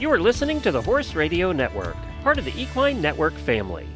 You 0.00 0.10
are 0.10 0.18
listening 0.18 0.60
to 0.62 0.72
the 0.72 0.82
Horse 0.82 1.14
Radio 1.14 1.52
Network, 1.52 1.96
part 2.24 2.36
of 2.36 2.44
the 2.44 2.60
Equine 2.60 3.00
Network 3.00 3.32
family. 3.32 3.86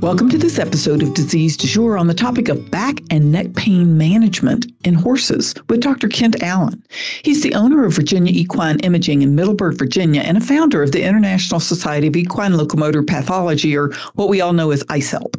Welcome 0.00 0.28
to 0.30 0.38
this 0.38 0.60
episode 0.60 1.02
of 1.02 1.14
Disease 1.14 1.56
Du 1.56 1.66
Jour 1.66 1.98
on 1.98 2.06
the 2.06 2.14
topic 2.14 2.48
of 2.48 2.70
back 2.70 3.00
and 3.10 3.32
neck 3.32 3.56
pain 3.56 3.98
management 3.98 4.66
in 4.84 4.94
horses 4.94 5.52
with 5.68 5.80
Dr. 5.80 6.06
Kent 6.06 6.44
Allen. 6.44 6.80
He's 7.24 7.42
the 7.42 7.54
owner 7.54 7.84
of 7.84 7.94
Virginia 7.94 8.32
Equine 8.32 8.78
Imaging 8.80 9.22
in 9.22 9.34
Middleburg, 9.34 9.76
Virginia, 9.76 10.20
and 10.20 10.38
a 10.38 10.40
founder 10.40 10.80
of 10.80 10.92
the 10.92 11.02
International 11.02 11.58
Society 11.58 12.06
of 12.06 12.14
Equine 12.14 12.56
Locomotor 12.56 13.02
Pathology, 13.02 13.76
or 13.76 13.92
what 14.14 14.28
we 14.28 14.40
all 14.40 14.52
know 14.52 14.70
as 14.70 14.84
ISELP. 14.84 15.34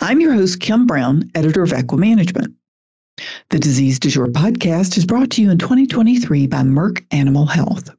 I'm 0.00 0.20
your 0.20 0.32
host, 0.32 0.60
Kim 0.60 0.86
Brown, 0.86 1.30
editor 1.34 1.62
of 1.62 1.70
Equimanagement. 1.70 2.54
The 3.50 3.58
Disease 3.58 3.98
Du 3.98 4.08
Jour 4.08 4.28
podcast 4.28 4.96
is 4.96 5.06
brought 5.06 5.30
to 5.30 5.42
you 5.42 5.50
in 5.50 5.58
2023 5.58 6.46
by 6.46 6.62
Merck 6.62 7.04
Animal 7.10 7.46
Health. 7.46 7.90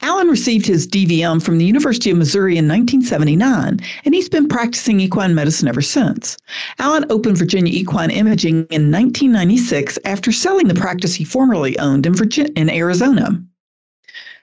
Allen 0.00 0.28
received 0.28 0.66
his 0.66 0.86
DVM 0.86 1.42
from 1.42 1.58
the 1.58 1.64
University 1.64 2.10
of 2.10 2.16
Missouri 2.16 2.56
in 2.56 2.66
1979, 2.66 3.80
and 4.04 4.14
he's 4.14 4.28
been 4.28 4.48
practicing 4.48 4.98
equine 4.98 5.34
medicine 5.34 5.68
ever 5.68 5.82
since. 5.82 6.36
Allen 6.78 7.04
opened 7.10 7.38
Virginia 7.38 7.72
Equine 7.72 8.10
Imaging 8.10 8.66
in 8.70 8.90
1996 8.90 9.98
after 10.04 10.32
selling 10.32 10.68
the 10.68 10.74
practice 10.74 11.14
he 11.14 11.24
formerly 11.24 11.78
owned 11.78 12.06
in, 12.06 12.14
Virginia, 12.14 12.52
in 12.56 12.70
Arizona. 12.70 13.42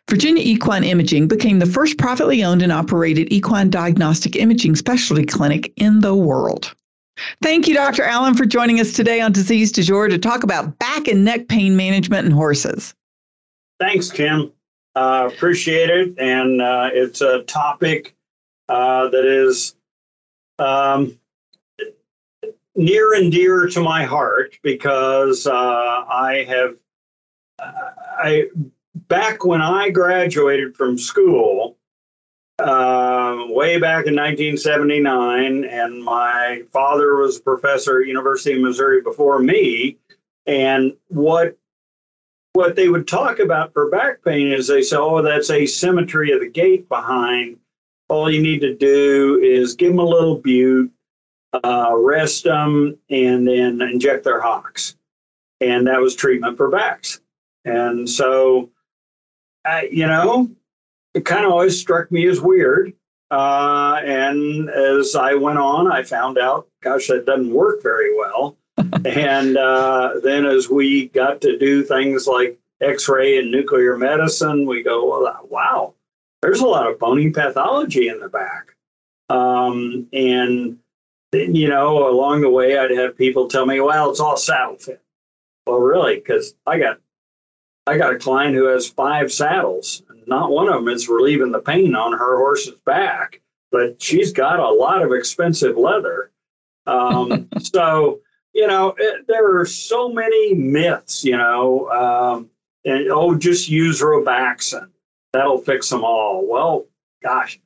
Virginia 0.10 0.44
Equine 0.44 0.84
Imaging 0.84 1.28
became 1.28 1.60
the 1.60 1.68
first 1.68 2.00
privately 2.00 2.44
owned 2.44 2.64
and 2.64 2.72
operated 2.72 3.32
equine 3.32 3.70
diagnostic 3.70 4.36
imaging 4.36 4.76
specialty 4.76 5.24
clinic 5.24 5.72
in 5.76 6.00
the 6.00 6.16
world. 6.16 6.74
Thank 7.44 7.68
you, 7.68 7.76
Dr. 7.76 8.04
Allen, 8.04 8.34
for 8.34 8.46
joining 8.46 8.80
us 8.80 8.94
today 8.94 9.22
on 9.22 9.32
Disease 9.32 9.72
Du 9.72 9.84
Jour 9.84 10.08
to 10.08 10.18
talk 10.18 10.44
about 10.44 10.80
back 10.80 11.08
and 11.08 11.24
neck 11.24 11.48
pain 11.48 11.76
management 11.76 12.26
in 12.26 12.32
horses. 12.32 12.96
Thanks, 13.80 14.12
Kim. 14.12 14.52
Uh, 14.96 15.30
appreciate 15.32 15.92
it. 15.92 16.18
And 16.18 16.60
uh, 16.60 16.90
it's 16.92 17.22
a 17.22 17.44
topic 17.44 18.16
uh, 18.68 19.10
that 19.10 19.26
is 19.26 19.76
um, 20.58 21.20
near 22.76 23.14
and 23.14 23.32
dear 23.32 23.68
to 23.68 23.80
my 23.80 24.06
heart 24.06 24.58
because 24.64 25.46
uh, 25.46 25.54
I 25.54 26.46
have, 26.50 26.76
I 27.60 28.48
back 29.10 29.44
when 29.44 29.62
I 29.62 29.90
graduated 29.90 30.76
from 30.76 30.98
school, 30.98 31.76
uh, 32.60 33.46
way 33.50 33.80
back 33.80 34.06
in 34.06 34.16
1979, 34.16 35.66
and 35.66 36.04
my 36.04 36.64
father 36.72 37.18
was 37.18 37.38
a 37.38 37.42
professor 37.42 38.02
at 38.02 38.08
University 38.08 38.56
of 38.56 38.62
Missouri 38.62 39.02
before 39.02 39.40
me. 39.40 39.98
And 40.46 40.96
what 41.10 41.58
what 42.54 42.76
they 42.76 42.90
would 42.90 43.08
talk 43.08 43.40
about 43.40 43.72
for 43.74 43.90
back 43.90 44.24
pain 44.24 44.52
is 44.52 44.68
they 44.68 44.82
say, 44.82 44.98
oh, 44.98 45.22
that's 45.22 45.52
asymmetry 45.52 46.32
of 46.32 46.40
the 46.40 46.50
gait 46.50 46.90
behind. 46.90 47.58
All 48.10 48.30
you 48.30 48.42
need 48.42 48.60
to 48.62 48.76
do 48.76 49.40
is 49.42 49.76
give 49.76 49.92
them 49.92 50.00
a 50.00 50.04
little 50.04 50.36
bute, 50.36 50.92
uh, 51.64 51.94
rest 51.96 52.44
them, 52.44 52.98
and 53.10 53.48
then 53.48 53.82
inject 53.82 54.24
their 54.24 54.42
hocks. 54.42 54.96
And 55.62 55.86
that 55.88 56.02
was 56.02 56.16
treatment 56.16 56.58
for 56.58 56.70
backs. 56.70 57.22
And 57.66 58.10
so, 58.10 58.72
You 59.92 60.08
know, 60.08 60.50
it 61.14 61.26
kind 61.26 61.46
of 61.46 61.52
always 61.52 61.80
struck 61.80 62.12
me 62.12 62.28
as 62.28 62.42
weird. 62.42 62.94
Uh, 63.32 64.02
and 64.04 64.70
as 64.70 65.16
I 65.16 65.36
went 65.36 65.60
on, 65.60 65.92
I 65.92 66.02
found 66.02 66.40
out, 66.40 66.68
gosh, 66.82 67.08
that 67.08 67.28
doesn't 67.28 67.54
work 67.54 67.84
very 67.84 68.18
well 68.18 68.58
and 69.06 69.58
uh, 69.58 70.14
then 70.24 70.46
as 70.46 70.70
we 70.70 71.08
got 71.10 71.42
to 71.42 71.58
do 71.58 71.84
things 71.84 72.28
like 72.28 72.58
X-ray 72.82 73.38
and 73.38 73.52
nuclear 73.52 73.98
medicine, 73.98 74.66
we 74.66 74.84
go, 74.84 75.06
well, 75.06 75.28
uh, 75.28 75.46
wow, 75.50 75.94
there's 76.42 76.62
a 76.62 76.68
lot 76.68 76.90
of 76.90 77.00
bony 77.00 77.30
pathology 77.30 78.08
in 78.08 78.20
the 78.20 78.30
back. 78.30 78.76
Um, 79.30 80.08
and 80.14 80.78
then, 81.32 81.56
you 81.56 81.68
know, 81.68 82.10
along 82.10 82.42
the 82.42 82.50
way, 82.50 82.78
I'd 82.78 82.92
have 82.92 83.18
people 83.18 83.48
tell 83.48 83.66
me, 83.66 83.82
well, 83.82 84.12
it's 84.12 84.20
all 84.20 84.38
saddle 84.38 84.78
fit. 84.78 85.02
Well, 85.68 85.80
really, 85.80 86.16
because 86.16 86.56
I 86.66 86.80
got 86.80 87.00
I 87.90 87.98
got 87.98 88.14
a 88.14 88.20
client 88.20 88.56
who 88.56 88.66
has 88.66 88.88
five 88.88 89.32
saddles. 89.32 90.04
Not 90.28 90.52
one 90.52 90.68
of 90.68 90.76
them 90.76 90.90
is 90.90 91.10
relieving 91.10 91.52
the 91.52 91.60
pain 91.60 91.96
on 91.96 92.12
her 92.12 92.38
horse's 92.38 92.76
back, 92.86 93.42
but 93.72 94.00
she's 94.00 94.32
got 94.32 94.60
a 94.60 94.70
lot 94.70 95.02
of 95.02 95.12
expensive 95.12 95.76
leather. 95.76 96.32
Um, 96.86 97.50
so 97.60 98.22
you 98.54 98.68
know, 98.68 98.94
it, 98.98 99.26
there 99.28 99.60
are 99.60 99.66
so 99.66 100.10
many 100.10 100.54
myths, 100.54 101.24
you 101.24 101.38
know, 101.38 101.90
um, 101.90 102.50
and 102.86 103.10
oh, 103.12 103.36
just 103.36 103.70
use 103.70 104.02
Robaxin. 104.02 104.90
That'll 105.34 105.60
fix 105.60 105.90
them 105.90 106.04
all. 106.04 106.48
Well, 106.48 106.86
gosh, 107.24 107.60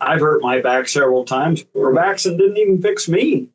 I've 0.00 0.20
hurt 0.20 0.42
my 0.42 0.60
back 0.60 0.88
several 0.88 1.24
times. 1.24 1.64
Robaxin 1.76 2.38
didn't 2.38 2.58
even 2.58 2.82
fix 2.82 3.08
me. 3.08 3.48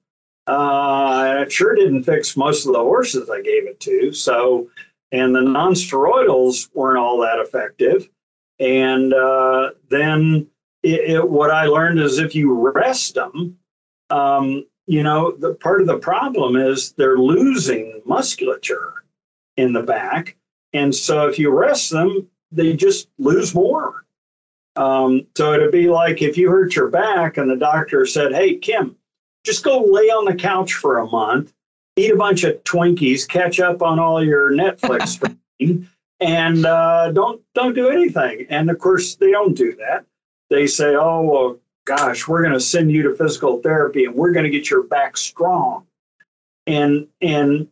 Uh, 0.45 1.39
it 1.41 1.51
sure 1.51 1.75
didn't 1.75 2.03
fix 2.03 2.38
most 2.38 2.66
of 2.66 2.73
the 2.73 2.79
horses 2.79 3.29
I 3.29 3.41
gave 3.41 3.67
it 3.67 3.79
to. 3.81 4.13
So, 4.13 4.69
and 5.12 5.34
the 5.34 5.40
nonsteroidals 5.40 6.69
weren't 6.73 6.97
all 6.97 7.19
that 7.19 7.40
effective. 7.40 8.09
And 8.59 9.13
uh, 9.13 9.72
then 9.90 10.47
it, 10.84 11.12
it, 11.12 11.29
what 11.29 11.51
I 11.51 11.66
learned 11.66 12.00
is 12.00 12.19
if 12.19 12.35
you 12.35 12.53
rest 12.72 13.16
them, 13.16 13.57
um, 14.09 14.66
you 14.88 15.03
know, 15.03 15.31
the 15.31 15.53
part 15.56 15.81
of 15.81 15.88
the 15.88 15.97
problem 15.97 16.56
is 16.56 16.94
they're 16.94 17.18
losing 17.18 18.01
musculature 18.06 19.03
in 19.57 19.73
the 19.73 19.84
back. 19.84 20.35
And 20.73 20.94
so 20.94 21.28
if 21.28 21.38
you 21.38 21.51
rest 21.51 21.91
them, 21.91 22.28
they 22.51 22.74
just 22.74 23.09
lose 23.18 23.53
more. 23.53 24.06
Um, 24.75 25.25
so 25.35 25.53
it'd 25.53 25.72
be 25.72 25.89
like 25.89 26.22
if 26.22 26.38
you 26.38 26.50
hurt 26.50 26.75
your 26.75 26.89
back 26.89 27.38
and 27.38 27.50
the 27.50 27.56
doctor 27.56 28.06
said, 28.06 28.34
Hey, 28.34 28.56
Kim, 28.56 28.95
just 29.44 29.63
go 29.63 29.79
lay 29.79 30.09
on 30.09 30.25
the 30.25 30.35
couch 30.35 30.74
for 30.74 31.00
a 31.00 31.07
month, 31.07 31.51
eat 31.97 32.11
a 32.11 32.15
bunch 32.15 32.43
of 32.43 32.63
Twinkies, 32.63 33.27
catch 33.27 33.59
up 33.59 33.81
on 33.81 33.99
all 33.99 34.23
your 34.23 34.51
Netflix 34.51 35.37
and 36.19 36.65
uh, 36.65 37.11
don't 37.11 37.41
don't 37.53 37.73
do 37.73 37.89
anything. 37.89 38.45
And 38.49 38.69
of 38.69 38.79
course, 38.79 39.15
they 39.15 39.31
don't 39.31 39.55
do 39.55 39.75
that. 39.75 40.05
They 40.49 40.67
say, 40.67 40.95
"Oh, 40.95 41.21
well, 41.21 41.59
gosh, 41.87 42.27
we're 42.27 42.41
going 42.41 42.53
to 42.53 42.59
send 42.59 42.91
you 42.91 43.01
to 43.03 43.15
physical 43.15 43.61
therapy 43.61 44.05
and 44.05 44.13
we're 44.13 44.33
going 44.33 44.43
to 44.43 44.51
get 44.51 44.69
your 44.69 44.83
back 44.83 45.17
strong. 45.17 45.87
And 46.67 47.07
and 47.21 47.69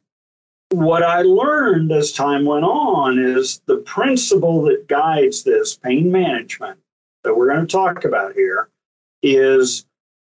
what 0.69 1.03
I 1.03 1.21
learned 1.21 1.91
as 1.91 2.11
time 2.13 2.45
went 2.45 2.63
on 2.63 3.19
is 3.19 3.61
the 3.65 3.77
principle 3.77 4.63
that 4.63 4.87
guides 4.87 5.43
this 5.43 5.75
pain 5.75 6.11
management 6.11 6.79
that 7.23 7.35
we're 7.35 7.53
going 7.53 7.67
to 7.67 7.71
talk 7.71 8.05
about 8.05 8.33
here 8.33 8.69
is 9.21 9.85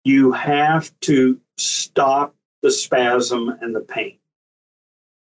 you 0.05 0.33
have 0.33 0.93
to 1.01 1.39
stop 1.59 2.35
the 2.65 2.71
spasm 2.71 3.51
and 3.61 3.77
the 3.77 3.81
pain. 3.81 4.17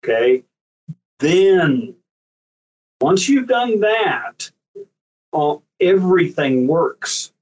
Okay? 0.05 0.45
Then 1.19 1.97
once 3.01 3.29
you've 3.29 3.49
done 3.49 3.81
that, 3.81 4.49
everything 5.81 6.69
works. 6.69 7.33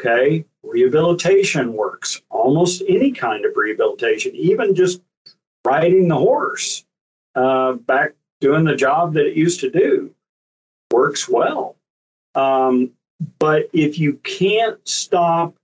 Okay, 0.00 0.44
rehabilitation 0.62 1.74
works. 1.74 2.22
Almost 2.30 2.82
any 2.88 3.12
kind 3.12 3.44
of 3.44 3.52
rehabilitation, 3.56 4.34
even 4.34 4.74
just 4.74 5.02
riding 5.64 6.08
the 6.08 6.16
horse 6.16 6.84
uh, 7.34 7.74
back 7.74 8.14
doing 8.40 8.64
the 8.64 8.74
job 8.74 9.12
that 9.14 9.26
it 9.26 9.36
used 9.36 9.60
to 9.60 9.70
do, 9.70 10.12
works 10.90 11.28
well. 11.28 11.76
Um, 12.34 12.90
but 13.38 13.68
if 13.72 13.98
you 13.98 14.14
can't 14.24 14.78
stop 14.88 15.54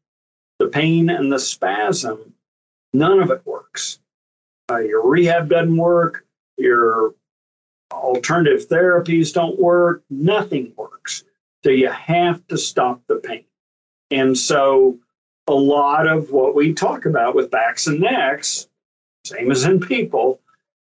the 0.59 0.69
pain 0.69 1.09
and 1.09 1.32
the 1.32 1.38
spasm, 1.38 2.35
none 2.92 3.20
of 3.20 3.31
it 3.31 3.42
works. 3.44 3.98
Uh, 4.70 4.78
your 4.78 5.06
rehab 5.06 5.48
doesn't 5.48 5.76
work. 5.76 6.26
Your 6.56 7.14
alternative 7.92 8.69
therapies 8.69 9.32
don't 9.32 9.58
work. 9.58 10.02
Nothing 10.10 10.72
works. 10.76 11.25
So 11.64 11.70
you 11.70 11.90
have 11.90 12.46
to 12.48 12.56
stop 12.56 13.02
the 13.06 13.16
pain. 13.16 13.44
And 14.10 14.37
so 14.37 14.98
a 15.46 15.54
lot 15.54 16.06
of 16.06 16.31
what 16.31 16.54
we 16.54 16.72
talk 16.72 17.06
about 17.06 17.34
with 17.34 17.50
backs 17.50 17.87
and 17.87 18.00
necks, 18.00 18.69
same 19.25 19.50
as 19.50 19.64
in 19.64 19.81
people, 19.81 20.40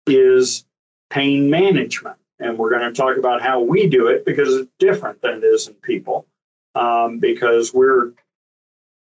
is 0.06 0.64
pain 1.10 1.50
management. 1.50 2.16
And 2.40 2.58
we're 2.58 2.70
going 2.70 2.92
to 2.92 2.92
talk 2.92 3.16
about 3.16 3.42
how 3.42 3.60
we 3.60 3.88
do 3.88 4.08
it 4.08 4.24
because 4.24 4.54
it's 4.54 4.70
different 4.78 5.20
than 5.22 5.38
it 5.38 5.44
is 5.44 5.68
in 5.68 5.74
people. 5.74 6.26
Um, 6.74 7.18
because 7.18 7.74
we're 7.74 8.12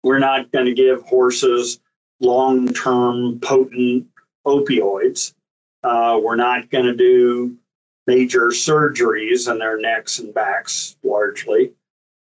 we're 0.04 0.20
not 0.20 0.52
going 0.52 0.66
to 0.68 0.74
give 0.74 1.02
horses 1.02 1.80
long-term 2.20 3.40
potent 3.40 4.08
opioids. 4.46 5.34
Uh, 5.84 6.20
we're 6.22 6.36
not 6.36 6.70
going 6.70 6.86
to 6.86 6.96
do 6.96 7.56
major 8.08 8.48
surgeries 8.48 9.52
in 9.52 9.60
their 9.60 9.80
necks 9.80 10.20
and 10.20 10.34
backs 10.34 10.96
largely 11.04 11.74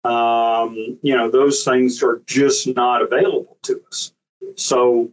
um, 0.04 0.98
you 1.02 1.16
know, 1.16 1.30
those 1.30 1.64
things 1.64 2.02
are 2.02 2.22
just 2.26 2.68
not 2.76 3.02
available 3.02 3.58
to 3.64 3.82
us. 3.88 4.14
so, 4.56 5.12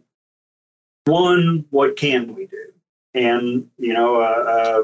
one, 1.05 1.65
what 1.69 1.95
can 1.95 2.35
we 2.35 2.47
do? 2.47 2.71
And 3.13 3.69
you 3.77 3.93
know, 3.93 4.15
uh, 4.21 4.81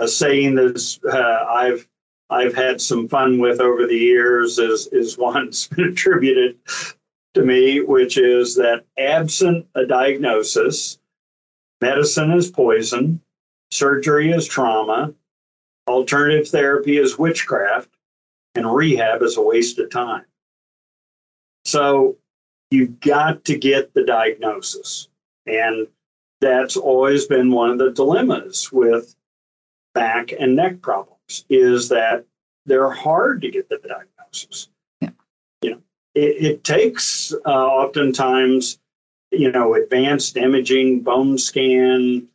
uh, 0.00 0.04
a 0.04 0.08
saying 0.08 0.54
that 0.56 0.98
uh, 1.10 1.50
I've 1.50 1.86
I've 2.30 2.54
had 2.54 2.80
some 2.80 3.08
fun 3.08 3.38
with 3.38 3.60
over 3.60 3.86
the 3.86 3.96
years 3.96 4.58
is 4.58 4.86
is 4.88 5.16
one 5.18 5.46
that's 5.46 5.68
been 5.68 5.88
attributed 5.88 6.56
to 7.38 7.44
me, 7.44 7.80
which 7.80 8.18
is 8.18 8.56
that 8.56 8.84
absent 8.98 9.66
a 9.74 9.86
diagnosis, 9.86 10.98
medicine 11.80 12.32
is 12.32 12.50
poison, 12.50 13.20
surgery 13.70 14.32
is 14.32 14.46
trauma, 14.46 15.14
alternative 15.86 16.48
therapy 16.48 16.98
is 16.98 17.18
witchcraft, 17.18 17.88
and 18.56 18.74
rehab 18.74 19.22
is 19.22 19.36
a 19.36 19.42
waste 19.42 19.78
of 19.78 19.88
time. 19.88 20.24
So 21.64 22.16
you've 22.70 22.98
got 22.98 23.44
to 23.44 23.56
get 23.56 23.94
the 23.94 24.04
diagnosis. 24.04 25.08
And 25.46 25.86
that's 26.40 26.76
always 26.76 27.26
been 27.26 27.52
one 27.52 27.70
of 27.70 27.78
the 27.78 27.92
dilemmas 27.92 28.72
with 28.72 29.14
back 29.94 30.32
and 30.32 30.56
neck 30.56 30.82
problems 30.82 31.44
is 31.48 31.88
that 31.90 32.24
they're 32.66 32.90
hard 32.90 33.42
to 33.42 33.50
get 33.50 33.68
the 33.68 33.78
diagnosis. 33.78 34.68
It, 36.18 36.44
it 36.44 36.64
takes 36.64 37.32
uh, 37.46 37.48
oftentimes, 37.48 38.78
you 39.30 39.52
know, 39.52 39.74
advanced 39.74 40.36
imaging, 40.36 41.00
bone 41.00 41.38
scan, 41.38 42.26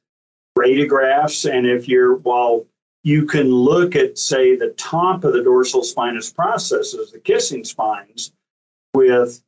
radiographs, 0.57 1.51
and 1.51 1.68
if 1.68 1.88
you're 1.88 2.15
while 2.15 2.65
you 3.03 3.25
can 3.25 3.53
look 3.53 3.95
at, 3.97 4.18
say, 4.18 4.56
the 4.56 4.69
top 4.77 5.25
of 5.25 5.33
the 5.33 5.44
dorsal 5.44 5.83
spinous 5.83 6.31
processes, 6.31 7.12
the 7.12 7.19
kissing 7.19 7.65
spines, 7.65 8.31
with 8.94 9.44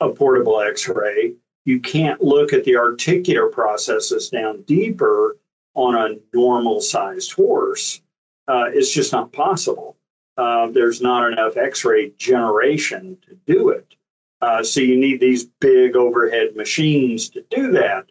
a 0.00 0.10
portable 0.10 0.60
X-ray. 0.60 1.34
You 1.64 1.80
can't 1.80 2.20
look 2.20 2.52
at 2.52 2.64
the 2.64 2.76
articular 2.76 3.48
processes 3.48 4.28
down 4.28 4.62
deeper 4.62 5.38
on 5.74 5.94
a 5.94 6.18
normal 6.36 6.80
sized 6.80 7.32
horse. 7.32 8.02
Uh, 8.48 8.66
it's 8.74 8.92
just 8.92 9.12
not 9.12 9.32
possible. 9.32 9.96
Uh, 10.36 10.68
there's 10.68 11.02
not 11.02 11.30
enough 11.30 11.56
x 11.56 11.84
ray 11.84 12.10
generation 12.16 13.18
to 13.28 13.34
do 13.46 13.68
it. 13.70 13.94
Uh, 14.40 14.62
so 14.62 14.80
you 14.80 14.96
need 14.96 15.20
these 15.20 15.44
big 15.60 15.94
overhead 15.94 16.56
machines 16.56 17.28
to 17.28 17.44
do 17.50 17.72
that. 17.72 18.10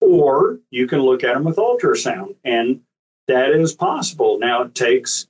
Or 0.00 0.58
you 0.70 0.86
can 0.86 1.00
look 1.00 1.24
at 1.24 1.34
them 1.34 1.44
with 1.44 1.56
ultrasound, 1.56 2.36
and 2.44 2.82
that 3.28 3.50
is 3.50 3.72
possible. 3.74 4.38
Now 4.38 4.62
it 4.62 4.74
takes 4.74 5.26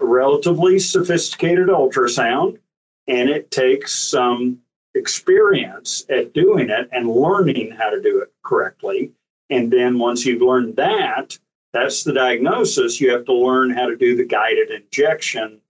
relatively 0.00 0.78
sophisticated 0.78 1.68
ultrasound 1.68 2.58
and 3.06 3.28
it 3.28 3.50
takes 3.50 3.94
some 3.94 4.58
experience 4.94 6.04
at 6.08 6.34
doing 6.34 6.70
it 6.70 6.88
and 6.92 7.08
learning 7.08 7.70
how 7.70 7.90
to 7.90 8.00
do 8.00 8.20
it 8.20 8.32
correctly. 8.42 9.12
And 9.50 9.72
then 9.72 9.98
once 9.98 10.24
you've 10.24 10.42
learned 10.42 10.76
that, 10.76 11.38
that's 11.72 12.04
the 12.04 12.12
diagnosis. 12.12 13.00
You 13.00 13.10
have 13.12 13.24
to 13.26 13.32
learn 13.32 13.70
how 13.70 13.86
to 13.86 13.96
do 13.96 14.14
the 14.14 14.24
guided 14.24 14.70
injection 14.70 15.60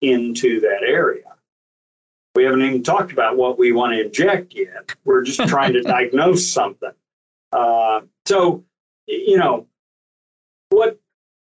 into 0.00 0.60
that 0.60 0.82
area. 0.82 1.24
We 2.34 2.44
haven't 2.44 2.62
even 2.62 2.82
talked 2.82 3.12
about 3.12 3.36
what 3.36 3.58
we 3.58 3.72
want 3.72 3.92
to 3.92 4.04
inject 4.04 4.54
yet. 4.54 4.94
We're 5.04 5.22
just 5.22 5.46
trying 5.48 5.72
to 5.74 5.82
diagnose 5.82 6.48
something. 6.48 6.92
Uh, 7.52 8.02
so, 8.26 8.64
you 9.06 9.36
know, 9.36 9.66
what 10.70 10.98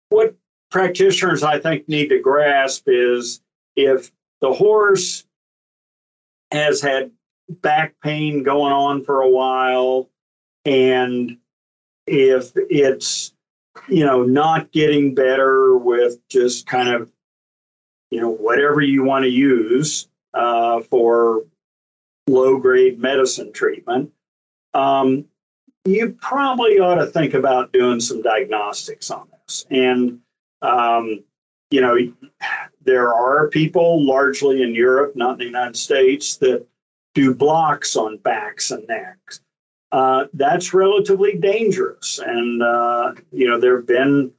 what 0.08 0.34
practitioners 0.70 1.42
I 1.42 1.60
think 1.60 1.88
need 1.88 2.08
to 2.08 2.18
grasp 2.18 2.84
is 2.86 3.40
if 3.76 4.10
the 4.40 4.52
horse 4.52 5.24
has 6.50 6.80
had 6.80 7.10
back 7.48 7.94
pain 8.02 8.42
going 8.42 8.72
on 8.72 9.04
for 9.04 9.20
a 9.20 9.28
while 9.28 10.08
and 10.64 11.36
if 12.06 12.52
it's 12.54 13.32
you 13.88 14.04
know 14.04 14.22
not 14.22 14.72
getting 14.72 15.14
better 15.14 15.76
with 15.76 16.18
just 16.28 16.66
kind 16.66 16.88
of 16.88 17.10
you 18.10 18.20
know 18.20 18.30
whatever 18.30 18.80
you 18.80 19.04
want 19.04 19.24
to 19.24 19.30
use 19.30 20.08
uh, 20.34 20.80
for 20.80 21.44
low 22.26 22.58
grade 22.58 22.98
medicine 22.98 23.52
treatment 23.52 24.12
um, 24.74 25.24
you 25.84 26.16
probably 26.20 26.78
ought 26.78 26.96
to 26.96 27.06
think 27.06 27.34
about 27.34 27.72
doing 27.72 27.98
some 27.98 28.20
diagnostics 28.20 29.10
on 29.10 29.26
this. 29.46 29.64
And 29.70 30.20
um, 30.60 31.24
you 31.70 31.80
know 31.80 31.96
there 32.84 33.12
are 33.12 33.48
people 33.48 34.04
largely 34.04 34.62
in 34.62 34.74
europe 34.74 35.14
not 35.14 35.32
in 35.32 35.38
the 35.38 35.44
united 35.44 35.76
states 35.76 36.36
that 36.36 36.66
do 37.14 37.34
blocks 37.34 37.96
on 37.96 38.16
backs 38.18 38.70
and 38.70 38.86
necks 38.88 39.40
uh, 39.92 40.26
that's 40.34 40.74
relatively 40.74 41.36
dangerous. 41.36 42.20
And, 42.24 42.62
uh, 42.62 43.12
you 43.32 43.48
know, 43.48 43.58
there 43.58 43.76
have 43.76 43.86
been 43.86 44.32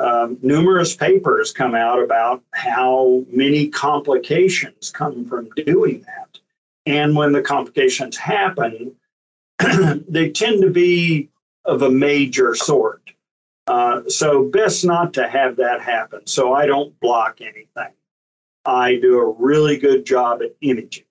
um, 0.00 0.38
numerous 0.42 0.94
papers 0.94 1.52
come 1.52 1.74
out 1.74 2.02
about 2.02 2.42
how 2.52 3.24
many 3.30 3.68
complications 3.68 4.90
come 4.90 5.24
from 5.26 5.48
doing 5.56 6.04
that. 6.06 6.38
And 6.86 7.16
when 7.16 7.32
the 7.32 7.42
complications 7.42 8.16
happen, 8.16 8.94
they 10.08 10.30
tend 10.30 10.62
to 10.62 10.70
be 10.70 11.30
of 11.64 11.82
a 11.82 11.90
major 11.90 12.54
sort. 12.54 13.00
Uh, 13.66 14.02
so, 14.08 14.44
best 14.50 14.84
not 14.84 15.14
to 15.14 15.26
have 15.26 15.56
that 15.56 15.80
happen. 15.80 16.26
So, 16.26 16.52
I 16.52 16.66
don't 16.66 16.98
block 17.00 17.40
anything. 17.40 17.94
I 18.66 18.96
do 18.96 19.18
a 19.18 19.32
really 19.32 19.78
good 19.78 20.04
job 20.04 20.42
at 20.42 20.54
imaging. 20.60 21.04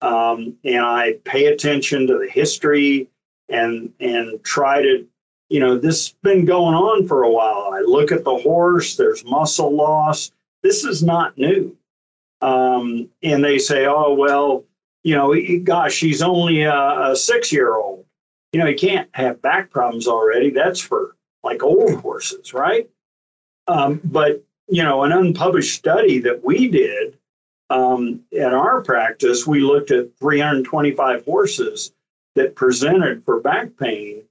Um, 0.00 0.56
and 0.64 0.84
I 0.84 1.14
pay 1.24 1.46
attention 1.46 2.06
to 2.06 2.18
the 2.18 2.30
history 2.30 3.08
and 3.48 3.92
and 3.98 4.42
try 4.44 4.82
to, 4.82 5.06
you 5.48 5.60
know, 5.60 5.78
this 5.78 6.08
has 6.08 6.16
been 6.22 6.44
going 6.44 6.74
on 6.74 7.06
for 7.08 7.22
a 7.22 7.30
while. 7.30 7.72
I 7.74 7.80
look 7.80 8.12
at 8.12 8.24
the 8.24 8.36
horse. 8.36 8.96
There's 8.96 9.24
muscle 9.24 9.74
loss. 9.74 10.30
This 10.62 10.84
is 10.84 11.02
not 11.02 11.36
new. 11.36 11.76
Um, 12.40 13.08
and 13.22 13.44
they 13.44 13.58
say, 13.58 13.86
oh 13.86 14.14
well, 14.14 14.64
you 15.02 15.14
know, 15.16 15.34
gosh, 15.64 15.94
she's 15.94 16.22
only 16.22 16.62
a, 16.62 17.10
a 17.10 17.16
six-year-old. 17.16 18.04
You 18.52 18.60
know, 18.60 18.66
he 18.66 18.74
can't 18.74 19.08
have 19.14 19.42
back 19.42 19.70
problems 19.70 20.06
already. 20.06 20.50
That's 20.50 20.80
for 20.80 21.16
like 21.42 21.62
old 21.62 21.94
horses, 21.96 22.54
right? 22.54 22.88
Um, 23.66 24.00
but 24.04 24.44
you 24.68 24.82
know, 24.82 25.02
an 25.02 25.12
unpublished 25.12 25.74
study 25.74 26.18
that 26.20 26.44
we 26.44 26.68
did 26.68 27.16
um, 27.70 28.20
at 28.36 28.54
our 28.54 28.82
practice, 28.82 29.46
we 29.46 29.60
looked 29.60 29.90
at 29.90 30.16
325 30.18 31.24
horses 31.24 31.92
that 32.34 32.54
presented 32.54 33.24
for 33.24 33.40
back 33.40 33.76
pain. 33.78 34.22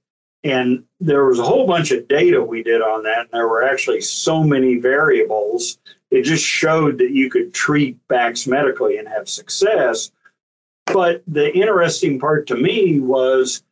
And 0.44 0.84
there 1.00 1.24
was 1.24 1.38
a 1.38 1.44
whole 1.44 1.66
bunch 1.66 1.90
of 1.90 2.08
data 2.08 2.42
we 2.42 2.62
did 2.62 2.80
on 2.80 3.02
that. 3.04 3.20
And 3.20 3.28
there 3.32 3.48
were 3.48 3.64
actually 3.64 4.00
so 4.00 4.42
many 4.42 4.76
variables. 4.76 5.78
It 6.10 6.22
just 6.22 6.44
showed 6.44 6.98
that 6.98 7.10
you 7.10 7.28
could 7.28 7.52
treat 7.52 7.96
backs 8.08 8.46
medically 8.46 8.98
and 8.98 9.08
have 9.08 9.28
success. 9.28 10.10
But 10.86 11.22
the 11.26 11.54
interesting 11.54 12.18
part 12.18 12.46
to 12.48 12.56
me 12.56 12.98
was 12.98 13.62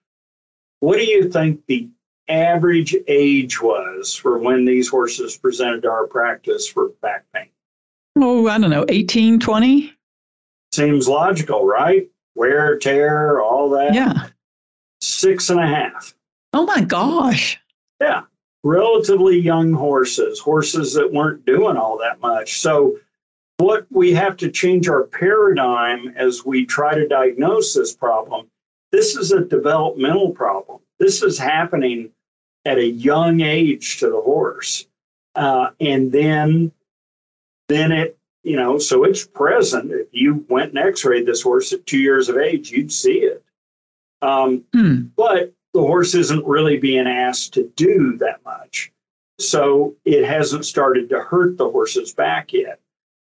what 0.80 0.98
do 0.98 1.04
you 1.04 1.30
think 1.30 1.64
the 1.66 1.88
average 2.28 2.94
age 3.06 3.62
was 3.62 4.14
for 4.14 4.38
when 4.38 4.64
these 4.64 4.88
horses 4.88 5.36
presented 5.36 5.82
to 5.82 5.90
our 5.90 6.06
practice 6.06 6.68
for 6.68 6.90
back 7.00 7.24
pain? 7.32 7.48
Oh, 8.16 8.48
I 8.48 8.58
don't 8.58 8.70
know, 8.70 8.84
18, 8.88 9.40
20? 9.40 9.92
Seems 10.72 11.08
logical, 11.08 11.66
right? 11.66 12.08
Wear, 12.34 12.78
tear, 12.78 13.40
all 13.40 13.70
that. 13.70 13.94
Yeah. 13.94 14.28
Six 15.00 15.50
and 15.50 15.60
a 15.60 15.66
half. 15.66 16.14
Oh 16.52 16.64
my 16.66 16.82
gosh. 16.82 17.58
Yeah. 18.00 18.22
Relatively 18.64 19.38
young 19.38 19.72
horses, 19.72 20.40
horses 20.40 20.94
that 20.94 21.12
weren't 21.12 21.46
doing 21.46 21.76
all 21.76 21.98
that 21.98 22.20
much. 22.20 22.60
So, 22.60 22.98
what 23.58 23.86
we 23.90 24.12
have 24.12 24.36
to 24.38 24.50
change 24.50 24.88
our 24.88 25.04
paradigm 25.04 26.08
as 26.16 26.44
we 26.44 26.66
try 26.66 26.94
to 26.94 27.08
diagnose 27.08 27.72
this 27.72 27.94
problem 27.94 28.50
this 28.92 29.16
is 29.16 29.32
a 29.32 29.44
developmental 29.44 30.30
problem. 30.30 30.80
This 30.98 31.22
is 31.22 31.38
happening 31.38 32.10
at 32.64 32.78
a 32.78 32.86
young 32.86 33.40
age 33.40 33.98
to 33.98 34.08
the 34.08 34.20
horse. 34.20 34.86
Uh, 35.34 35.68
and 35.80 36.10
then 36.10 36.72
then 37.68 37.92
it, 37.92 38.18
you 38.42 38.56
know, 38.56 38.78
so 38.78 39.04
it's 39.04 39.26
present. 39.26 39.92
If 39.92 40.08
you 40.12 40.44
went 40.48 40.70
and 40.70 40.78
x-rayed 40.78 41.26
this 41.26 41.42
horse 41.42 41.72
at 41.72 41.86
two 41.86 41.98
years 41.98 42.28
of 42.28 42.36
age, 42.36 42.70
you'd 42.70 42.92
see 42.92 43.18
it. 43.18 43.42
Um, 44.22 44.64
hmm. 44.72 45.06
But 45.16 45.52
the 45.74 45.80
horse 45.80 46.14
isn't 46.14 46.46
really 46.46 46.78
being 46.78 47.06
asked 47.06 47.54
to 47.54 47.70
do 47.76 48.16
that 48.18 48.44
much. 48.44 48.92
So 49.38 49.94
it 50.04 50.24
hasn't 50.24 50.64
started 50.64 51.10
to 51.10 51.20
hurt 51.20 51.58
the 51.58 51.68
horse's 51.68 52.14
back 52.14 52.52
yet. 52.52 52.80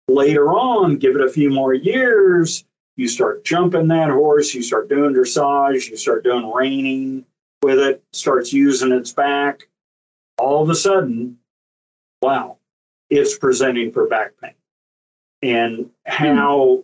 Later 0.09 0.51
on, 0.51 0.97
give 0.97 1.15
it 1.15 1.21
a 1.25 1.31
few 1.31 1.49
more 1.49 1.73
years, 1.73 2.65
you 2.97 3.07
start 3.07 3.45
jumping 3.45 3.87
that 3.87 4.09
horse, 4.09 4.53
you 4.53 4.61
start 4.61 4.89
doing 4.89 5.13
dressage, 5.13 5.89
you 5.89 5.95
start 5.95 6.23
doing 6.23 6.51
reining 6.51 7.25
with 7.61 7.79
it, 7.79 8.03
starts 8.11 8.51
using 8.51 8.91
its 8.91 9.13
back. 9.13 9.67
All 10.37 10.61
of 10.61 10.69
a 10.69 10.75
sudden, 10.75 11.37
wow, 12.21 12.57
it's 13.17 13.37
presenting 13.37 13.91
for 13.91 14.07
back 14.07 14.31
pain. 14.41 14.53
And 15.41 15.89
how 16.05 16.83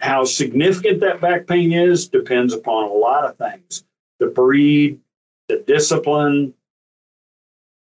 how 0.00 0.24
significant 0.24 1.00
that 1.00 1.20
back 1.20 1.46
pain 1.46 1.72
is 1.72 2.08
depends 2.08 2.54
upon 2.54 2.84
a 2.84 2.92
lot 2.92 3.24
of 3.24 3.36
things 3.36 3.84
the 4.18 4.26
breed, 4.26 5.00
the 5.48 5.58
discipline. 5.66 6.54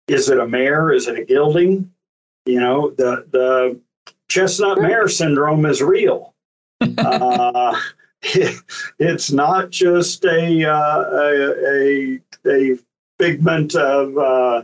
Is 0.08 0.30
it 0.30 0.40
a 0.40 0.48
mare? 0.48 0.92
Is 0.92 1.08
it 1.08 1.20
a 1.20 1.26
gelding? 1.26 1.92
You 2.46 2.60
know, 2.60 2.90
the, 2.92 3.26
the 3.32 3.80
chestnut 4.28 4.82
mare 4.82 5.08
syndrome 5.08 5.66
is 5.66 5.82
real. 5.82 6.34
uh, 6.98 7.80
it, 8.24 8.60
it's 9.00 9.32
not 9.32 9.70
just 9.70 10.26
a, 10.26 10.66
uh, 10.66 11.04
a, 11.04 11.68
a, 11.68 12.22
a, 12.48 12.78
figment 13.20 13.76
of 13.76 14.18
uh, 14.18 14.64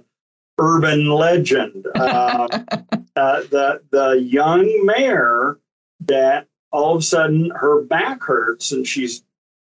urban 0.57 1.09
legend. 1.09 1.87
Uh, 1.95 2.47
uh, 3.15 3.41
the, 3.49 3.81
the 3.91 4.11
young 4.21 4.67
mare 4.85 5.57
that 6.01 6.47
all 6.71 6.95
of 6.95 6.99
a 6.99 7.03
sudden 7.03 7.51
her 7.51 7.81
back 7.81 8.23
hurts 8.23 8.71
and 8.71 8.87
she's 8.87 9.23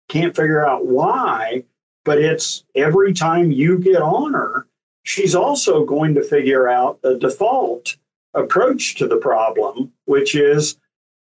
can't 0.08 0.34
figure 0.34 0.66
out 0.66 0.86
why, 0.86 1.64
but 2.04 2.18
it's 2.18 2.64
every 2.74 3.12
time 3.12 3.52
you 3.52 3.78
get 3.78 4.00
on 4.00 4.32
her, 4.32 4.66
she's 5.02 5.34
also 5.34 5.84
going 5.84 6.14
to 6.14 6.22
figure 6.22 6.68
out 6.68 6.98
a 7.04 7.14
default 7.14 7.96
approach 8.34 8.96
to 8.96 9.06
the 9.06 9.16
problem, 9.16 9.92
which 10.06 10.34
is 10.34 10.78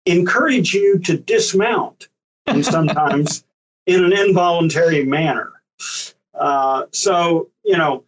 encourage 0.06 0.74
you 0.74 0.98
to 1.00 1.18
dismount 1.18 2.10
and 2.48 2.66
sometimes 2.66 3.44
in 3.86 4.04
an 4.04 4.14
involuntary 4.14 5.06
manner. 5.06 5.52
Uh, 6.34 6.86
so, 6.92 7.50
you 7.64 7.78
know, 7.78 8.04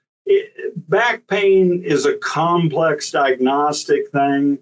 back 0.75 1.25
pain 1.27 1.83
is 1.83 2.05
a 2.05 2.17
complex 2.17 3.11
diagnostic 3.11 4.09
thing. 4.11 4.59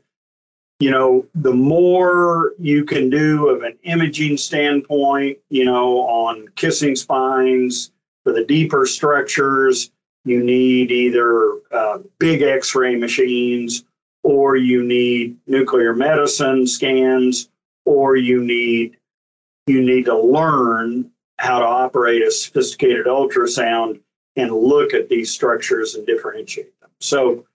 You 0.80 0.92
know, 0.92 1.26
the 1.36 1.54
more 1.54 2.54
you 2.58 2.86
can 2.86 3.10
do 3.10 3.50
of 3.50 3.62
an 3.62 3.78
imaging 3.84 4.38
standpoint, 4.38 5.38
you 5.50 5.66
know, 5.66 6.00
on 6.00 6.48
kissing 6.56 6.96
spines 6.96 7.92
for 8.24 8.34
the 8.34 8.44
deeper 8.44 8.86
structures, 8.86 9.92
you 10.26 10.44
need 10.44 10.92
either 10.92 11.60
uh, 11.72 12.00
big 12.20 12.42
x 12.42 12.76
ray 12.76 12.96
machines 12.96 13.84
or 14.24 14.56
you 14.56 14.84
need 14.84 15.38
nuclear 15.48 15.96
medicine 15.96 16.68
scans 16.68 17.50
or 17.86 18.16
you 18.16 18.44
need 18.44 18.98
you 19.68 19.82
need 19.82 20.06
to 20.06 20.18
learn 20.18 21.10
how 21.38 21.60
to 21.60 21.66
operate 21.66 22.22
a 22.22 22.32
sophisticated 22.32 23.06
ultrasound 23.06 24.00
and 24.36 24.52
look 24.52 24.94
at 24.94 25.10
these 25.10 25.32
structures 25.32 25.96
and 25.96 26.06
differentiate 26.06 26.80
them. 26.80 26.90
So 27.00 27.46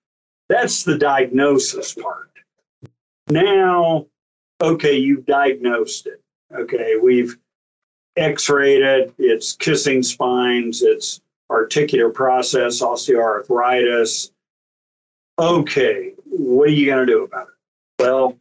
that's 0.48 0.84
the 0.84 0.98
diagnosis 0.98 1.94
part. 1.94 2.30
Now, 3.28 4.06
okay, 4.60 4.96
you've 4.96 5.26
diagnosed 5.26 6.06
it. 6.06 6.22
Okay, 6.54 6.96
we've 6.96 7.36
x-rayed 8.16 8.82
it. 8.82 9.14
It's 9.18 9.56
kissing 9.56 10.02
spines. 10.02 10.82
It's 10.82 11.20
articular 11.50 12.10
process, 12.10 12.80
osteoarthritis. 12.80 14.30
Okay, 15.38 16.12
what 16.24 16.68
are 16.68 16.72
you 16.72 16.86
going 16.86 17.06
to 17.06 17.12
do 17.12 17.24
about 17.24 17.48
it? 17.48 18.02
Well, 18.02 18.38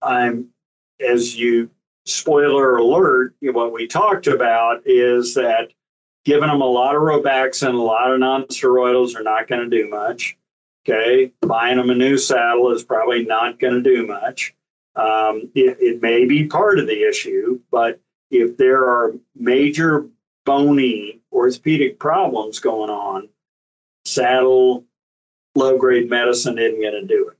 I'm, 0.00 0.48
as 1.06 1.36
you, 1.36 1.70
spoiler 2.06 2.76
alert, 2.76 3.34
what 3.40 3.72
we 3.72 3.86
talked 3.86 4.26
about 4.26 4.82
is 4.86 5.34
that 5.34 5.72
giving 6.24 6.48
them 6.48 6.60
a 6.60 6.66
lot 6.66 6.94
of 6.94 7.02
Robaxin, 7.02 7.74
a 7.74 7.82
lot 7.82 8.12
of 8.12 8.20
nonsteroidals 8.20 9.16
are 9.16 9.22
not 9.22 9.48
going 9.48 9.68
to 9.68 9.76
do 9.76 9.88
much. 9.88 10.36
Okay, 10.84 11.32
buying 11.42 11.76
them 11.76 11.90
a 11.90 11.94
new 11.94 12.18
saddle 12.18 12.72
is 12.72 12.82
probably 12.82 13.24
not 13.24 13.60
going 13.60 13.74
to 13.74 13.82
do 13.82 14.04
much. 14.04 14.52
Um, 14.96 15.48
it, 15.54 15.78
it 15.80 16.02
may 16.02 16.24
be 16.26 16.46
part 16.46 16.80
of 16.80 16.88
the 16.88 17.08
issue, 17.08 17.60
but 17.70 18.00
if 18.32 18.56
there 18.56 18.82
are 18.82 19.14
major 19.36 20.08
bony 20.44 21.20
orthopedic 21.32 22.00
problems 22.00 22.58
going 22.58 22.90
on, 22.90 23.28
saddle 24.04 24.84
low 25.54 25.78
grade 25.78 26.10
medicine 26.10 26.58
isn't 26.58 26.80
going 26.80 26.92
to 26.92 27.06
do 27.06 27.28
it. 27.28 27.36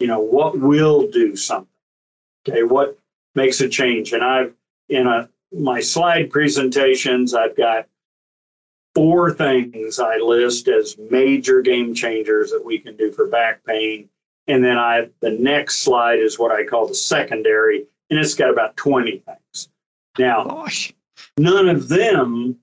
You 0.00 0.06
know, 0.06 0.20
what 0.20 0.58
will 0.58 1.08
do 1.08 1.36
something? 1.36 1.68
Okay, 2.48 2.62
what 2.62 2.98
makes 3.34 3.60
a 3.60 3.68
change? 3.68 4.12
And 4.12 4.24
I've, 4.24 4.54
in 4.88 5.06
a, 5.06 5.28
my 5.52 5.80
slide 5.80 6.30
presentations, 6.30 7.34
I've 7.34 7.56
got 7.56 7.86
four 8.96 9.30
things 9.30 9.98
I 9.98 10.16
list 10.16 10.68
as 10.68 10.96
major 11.10 11.60
game 11.60 11.92
changers 11.92 12.50
that 12.50 12.64
we 12.64 12.78
can 12.78 12.96
do 12.96 13.12
for 13.12 13.26
back 13.26 13.62
pain. 13.66 14.08
And 14.48 14.64
then 14.64 14.78
I 14.78 15.10
the 15.20 15.32
next 15.32 15.82
slide 15.82 16.18
is 16.18 16.38
what 16.38 16.50
I 16.50 16.64
call 16.64 16.88
the 16.88 16.94
secondary, 16.94 17.84
and 18.08 18.18
it's 18.18 18.32
got 18.32 18.48
about 18.48 18.74
20 18.78 19.18
things. 19.18 19.68
Now, 20.18 20.44
Gosh. 20.44 20.94
none 21.36 21.68
of 21.68 21.88
them 21.88 22.56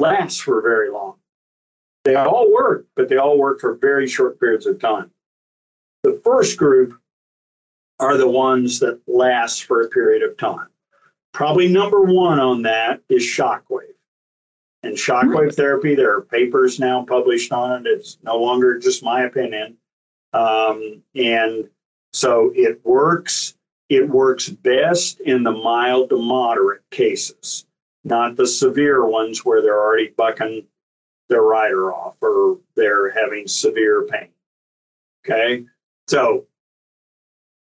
last 0.00 0.42
for 0.42 0.60
very 0.60 0.90
long. 0.90 1.14
They 2.04 2.16
all 2.16 2.52
work, 2.52 2.86
but 2.96 3.08
they 3.08 3.18
all 3.18 3.38
work 3.38 3.60
for 3.60 3.76
very 3.76 4.08
short 4.08 4.40
periods 4.40 4.66
of 4.66 4.80
time. 4.80 5.12
The 6.02 6.20
first 6.24 6.58
group 6.58 6.98
are 8.00 8.16
the 8.16 8.28
ones 8.28 8.80
that 8.80 9.00
last 9.06 9.64
for 9.64 9.82
a 9.82 9.88
period 9.88 10.24
of 10.24 10.36
time. 10.36 10.66
Probably 11.32 11.68
number 11.68 12.00
one 12.00 12.40
on 12.40 12.62
that 12.62 13.02
is 13.08 13.22
shockwave 13.22 13.93
and 14.84 14.96
shockwave 14.96 15.54
therapy. 15.54 15.94
There 15.94 16.16
are 16.16 16.22
papers 16.22 16.78
now 16.78 17.04
published 17.04 17.52
on 17.52 17.86
it. 17.86 17.88
It's 17.88 18.18
no 18.22 18.36
longer 18.36 18.78
just 18.78 19.02
my 19.02 19.24
opinion. 19.24 19.76
Um, 20.32 21.02
and 21.14 21.68
so 22.12 22.52
it 22.54 22.84
works. 22.84 23.54
It 23.88 24.08
works 24.08 24.48
best 24.48 25.20
in 25.20 25.42
the 25.42 25.52
mild 25.52 26.10
to 26.10 26.18
moderate 26.18 26.82
cases, 26.90 27.66
not 28.02 28.36
the 28.36 28.46
severe 28.46 29.06
ones 29.06 29.44
where 29.44 29.62
they're 29.62 29.80
already 29.80 30.08
bucking 30.16 30.66
their 31.28 31.42
rider 31.42 31.92
off 31.92 32.16
or 32.20 32.58
they're 32.76 33.10
having 33.10 33.46
severe 33.46 34.02
pain. 34.02 34.28
Okay. 35.24 35.64
So, 36.08 36.46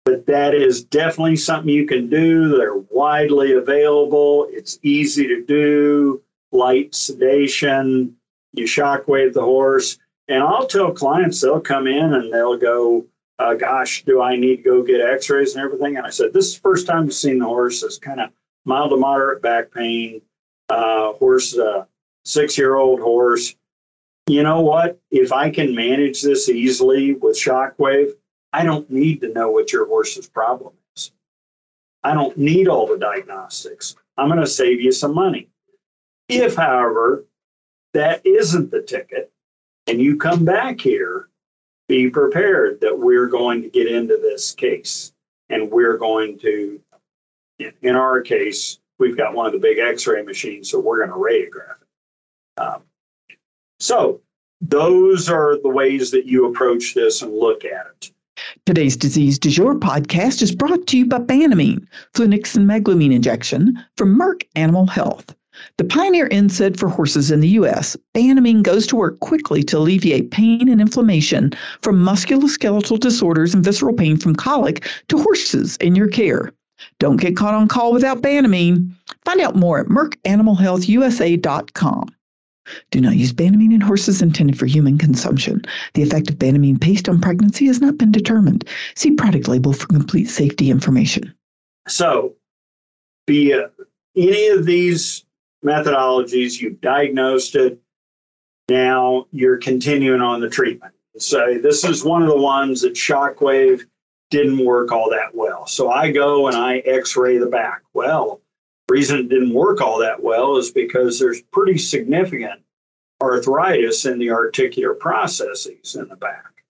but 0.05 0.27
that 0.27 0.55
is 0.55 0.85
definitely 0.85 1.37
something 1.37 1.69
you 1.69 1.87
can 1.87 2.09
do. 2.09 2.57
They're 2.57 2.77
widely 2.77 3.53
available. 3.53 4.47
It's 4.51 4.79
easy 4.83 5.27
to 5.27 5.45
do 5.45 6.23
light 6.53 6.95
sedation, 6.95 8.17
you 8.53 8.65
shockwave 8.65 9.33
the 9.33 9.43
horse. 9.43 9.99
And 10.29 10.43
I'll 10.43 10.67
tell 10.67 10.93
clients 10.93 11.41
they'll 11.41 11.61
come 11.61 11.87
in 11.87 12.15
and 12.15 12.33
they'll 12.33 12.57
go, 12.57 13.07
uh, 13.39 13.55
Gosh, 13.55 14.05
do 14.05 14.21
I 14.23 14.37
need 14.37 14.59
to 14.59 14.63
go 14.63 14.83
get 14.83 15.01
x 15.01 15.31
rays 15.31 15.55
and 15.55 15.65
everything? 15.65 15.97
And 15.97 16.07
I 16.07 16.11
said, 16.11 16.33
This 16.33 16.49
is 16.49 16.55
the 16.55 16.61
first 16.61 16.87
time 16.87 17.05
you've 17.05 17.15
seen 17.15 17.39
the 17.39 17.47
horse. 17.47 17.83
It's 17.83 17.99
kind 17.99 18.21
of 18.21 18.31
mild 18.65 18.91
to 18.91 18.97
moderate 18.97 19.43
back 19.43 19.73
pain. 19.73 20.23
Uh, 20.69 21.13
horse, 21.15 21.57
a 21.57 21.89
six 22.25 22.57
year 22.57 22.77
old 22.77 23.01
horse. 23.01 23.57
You 24.29 24.45
know 24.45 24.61
what? 24.61 25.01
If 25.11 25.33
I 25.33 25.51
can 25.51 25.75
manage 25.75 26.23
this 26.23 26.49
easily 26.49 27.15
with 27.15 27.37
shockwave, 27.37 28.13
I 28.53 28.65
don't 28.65 28.89
need 28.89 29.21
to 29.23 29.33
know 29.33 29.51
what 29.51 29.73
your 29.73 29.87
horse's 29.87 30.29
problem 30.29 30.75
is. 30.97 31.11
I 32.05 32.15
don't 32.15 32.39
need 32.39 32.69
all 32.69 32.87
the 32.87 32.99
diagnostics. 32.99 33.97
I'm 34.17 34.29
going 34.29 34.41
to 34.41 34.47
save 34.47 34.81
you 34.81 34.93
some 34.93 35.15
money. 35.15 35.49
If, 36.31 36.55
however, 36.55 37.25
that 37.95 38.25
isn't 38.25 38.71
the 38.71 38.83
ticket, 38.83 39.33
and 39.87 40.01
you 40.01 40.17
come 40.17 40.45
back 40.45 40.81
here, 40.81 41.29
be 41.89 42.09
prepared 42.09 42.81
that 42.81 42.99
we're 42.99 43.27
going 43.27 43.63
to 43.63 43.69
get 43.69 43.89
into 43.89 44.17
this 44.17 44.53
case. 44.53 45.13
And 45.49 45.73
we're 45.73 45.99
going 45.99 46.39
to, 46.39 46.81
in 47.59 47.97
our 47.97 48.21
case, 48.21 48.79
we've 49.01 49.17
got 49.17 49.35
one 49.35 49.47
of 49.47 49.53
the 49.53 49.59
big 49.59 49.79
x 49.79 50.07
ray 50.07 50.23
machines, 50.23 50.71
so 50.71 50.79
we're 50.79 51.05
going 51.05 51.11
to 51.11 51.17
radiograph 51.17 51.75
it. 51.81 52.61
Um, 52.61 52.83
so, 53.81 54.21
those 54.61 55.29
are 55.29 55.61
the 55.61 55.69
ways 55.69 56.13
that 56.13 56.27
you 56.27 56.47
approach 56.47 56.95
this 56.95 57.23
and 57.23 57.33
look 57.33 57.65
at 57.65 57.87
it. 57.87 58.13
Today's 58.67 58.97
Disease 58.97 59.39
Du 59.39 59.51
Jour 59.51 59.75
podcast 59.75 60.43
is 60.43 60.55
brought 60.55 60.87
to 60.87 60.99
you 60.99 61.07
by 61.07 61.19
Banamine, 61.19 61.87
flunixin 62.15 62.67
meglumine 62.67 63.13
injection 63.13 63.85
from 63.97 64.17
Merck 64.17 64.45
Animal 64.55 64.87
Health. 64.87 65.35
The 65.77 65.85
pioneer 65.85 66.29
NSAID 66.29 66.79
for 66.79 66.89
horses 66.89 67.31
in 67.31 67.41
the 67.41 67.49
U.S., 67.49 67.97
Banamine 68.15 68.63
goes 68.63 68.87
to 68.89 68.97
work 68.97 69.21
quickly 69.21 69.63
to 69.65 69.79
alleviate 69.79 70.31
pain 70.31 70.69
and 70.69 70.81
inflammation 70.81 71.53
from 71.83 72.05
musculoskeletal 72.05 73.01
disorders 73.01 73.55
and 73.55 73.65
visceral 73.65 73.95
pain 73.95 74.17
from 74.17 74.35
colic 74.35 74.89
to 75.09 75.19
horses 75.19 75.77
in 75.77 75.95
your 75.95 76.09
care. 76.09 76.53
Don't 76.99 77.21
get 77.21 77.37
caught 77.37 77.55
on 77.55 77.69
call 77.69 77.93
without 77.93 78.23
Banamine. 78.23 78.91
Find 79.25 79.41
out 79.41 79.57
more 79.57 79.81
at 79.81 79.87
MerckAnimalHealthUSA.com. 79.87 82.09
Do 82.91 83.01
not 83.01 83.17
use 83.17 83.33
Banamine 83.33 83.75
in 83.75 83.81
horses 83.81 84.23
intended 84.23 84.57
for 84.59 84.67
human 84.67 84.99
consumption. 84.99 85.63
The 85.95 86.03
effect 86.03 86.31
of 86.31 86.37
Banamine 86.37 86.81
paste 86.81 87.09
on 87.09 87.21
pregnancy 87.21 87.67
has 87.67 87.81
not 87.81 87.99
been 87.99 88.13
determined. 88.13 88.65
See 88.95 89.11
product 89.13 89.49
label 89.49 89.73
for 89.73 89.87
complete 89.87 90.29
safety 90.29 90.71
information. 90.71 91.35
So, 91.89 92.35
be 93.27 93.53
uh, 93.53 93.67
any 94.17 94.49
of 94.49 94.67
these 94.67 95.25
methodologies, 95.65 96.61
you've 96.61 96.81
diagnosed 96.81 97.55
it, 97.57 97.79
now 98.69 99.27
you're 99.33 99.59
continuing 99.59 100.21
on 100.21 100.41
the 100.41 100.49
treatment. 100.49 100.95
So 101.19 101.59
this 101.61 101.85
is 101.85 102.05
one 102.05 102.23
of 102.23 102.29
the 102.29 102.37
ones 102.37 102.83
that 102.83 102.95
Shockwave 102.95 103.83
didn't 104.31 104.65
work 104.65 104.93
all 104.93 105.11
that 105.11 105.35
well. 105.35 105.67
So 105.67 105.91
I 105.91 106.13
go 106.13 106.47
and 106.47 106.57
I 106.57 106.79
x-ray 106.79 107.39
the 107.39 107.47
back. 107.47 107.83
Well, 107.93 108.41
reason 108.89 109.19
it 109.19 109.29
didn't 109.29 109.53
work 109.53 109.81
all 109.81 109.99
that 109.99 110.23
well 110.23 110.57
is 110.57 110.71
because 110.71 111.19
there's 111.19 111.43
pretty 111.53 111.79
significant 111.79 112.61
arthritis 113.21 114.07
in 114.07 114.19
the 114.19 114.31
articular 114.31 114.95
processes 114.95 115.97
in 115.97 116.09
the 116.09 116.17
back. 116.17 116.65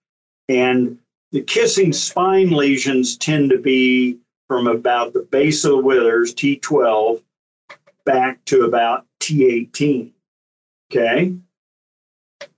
And 0.49 0.99
the 1.33 1.43
kissing 1.43 1.93
spine 1.93 2.51
lesions 2.51 3.17
tend 3.17 3.51
to 3.51 3.59
be 3.59 4.19
from 4.49 4.67
about 4.67 5.13
the 5.13 5.21
base 5.21 5.65
of 5.65 5.71
the 5.71 5.79
withers, 5.79 6.35
T12, 6.35 7.23
back 8.11 8.45
to 8.45 8.63
about 8.63 9.07
T18. 9.21 10.11
Okay. 10.91 11.37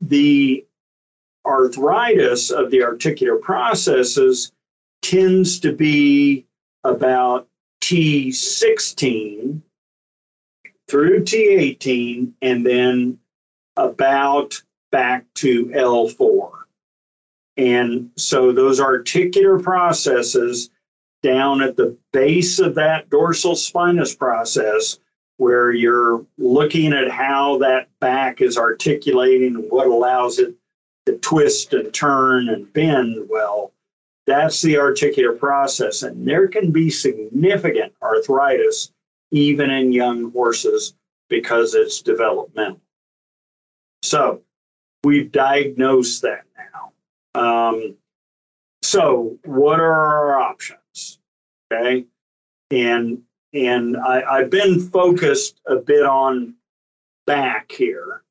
The 0.00 0.64
arthritis 1.44 2.50
of 2.50 2.70
the 2.70 2.82
articular 2.82 3.36
processes 3.36 4.52
tends 5.02 5.60
to 5.60 5.72
be 5.74 6.46
about 6.84 7.48
T16 7.82 9.60
through 10.88 11.20
T18 11.20 12.32
and 12.40 12.64
then 12.66 13.18
about 13.76 14.62
back 14.90 15.26
to 15.34 15.66
L4. 15.66 16.50
And 17.58 18.10
so 18.16 18.52
those 18.52 18.80
articular 18.80 19.58
processes 19.58 20.70
down 21.22 21.60
at 21.60 21.76
the 21.76 21.96
base 22.12 22.58
of 22.58 22.74
that 22.76 23.10
dorsal 23.10 23.54
spinous 23.54 24.14
process, 24.14 24.98
where 25.36 25.72
you're 25.72 26.24
looking 26.38 26.92
at 26.92 27.10
how 27.10 27.58
that 27.58 27.88
back 28.00 28.40
is 28.40 28.56
articulating 28.56 29.56
and 29.56 29.70
what 29.70 29.86
allows 29.86 30.38
it 30.38 30.54
to 31.06 31.16
twist 31.18 31.74
and 31.74 31.92
turn 31.92 32.48
and 32.48 32.72
bend 32.72 33.28
well, 33.28 33.72
that's 34.26 34.62
the 34.62 34.78
articular 34.78 35.32
process. 35.32 36.02
And 36.02 36.26
there 36.26 36.46
can 36.48 36.70
be 36.70 36.90
significant 36.90 37.92
arthritis 38.02 38.92
even 39.30 39.70
in 39.70 39.92
young 39.92 40.30
horses 40.30 40.94
because 41.28 41.74
it's 41.74 42.02
developmental. 42.02 42.80
So 44.02 44.42
we've 45.02 45.32
diagnosed 45.32 46.22
that 46.22 46.44
now. 46.56 46.92
Um, 47.40 47.96
so 48.82 49.38
what 49.44 49.80
are 49.80 49.92
our 49.92 50.40
options? 50.40 51.18
Okay. 51.72 52.04
And 52.70 53.22
and 53.52 53.96
I, 53.96 54.22
I've 54.22 54.50
been 54.50 54.80
focused 54.80 55.60
a 55.66 55.76
bit 55.76 56.04
on 56.04 56.54
back 57.26 57.70
here. 57.72 58.22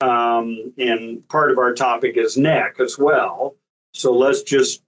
Um, 0.00 0.72
and 0.76 1.26
part 1.28 1.50
of 1.50 1.58
our 1.58 1.72
topic 1.74 2.16
is 2.16 2.36
neck 2.36 2.76
as 2.80 2.98
well. 2.98 3.56
So 3.94 4.12
let's 4.12 4.42
just 4.42 4.82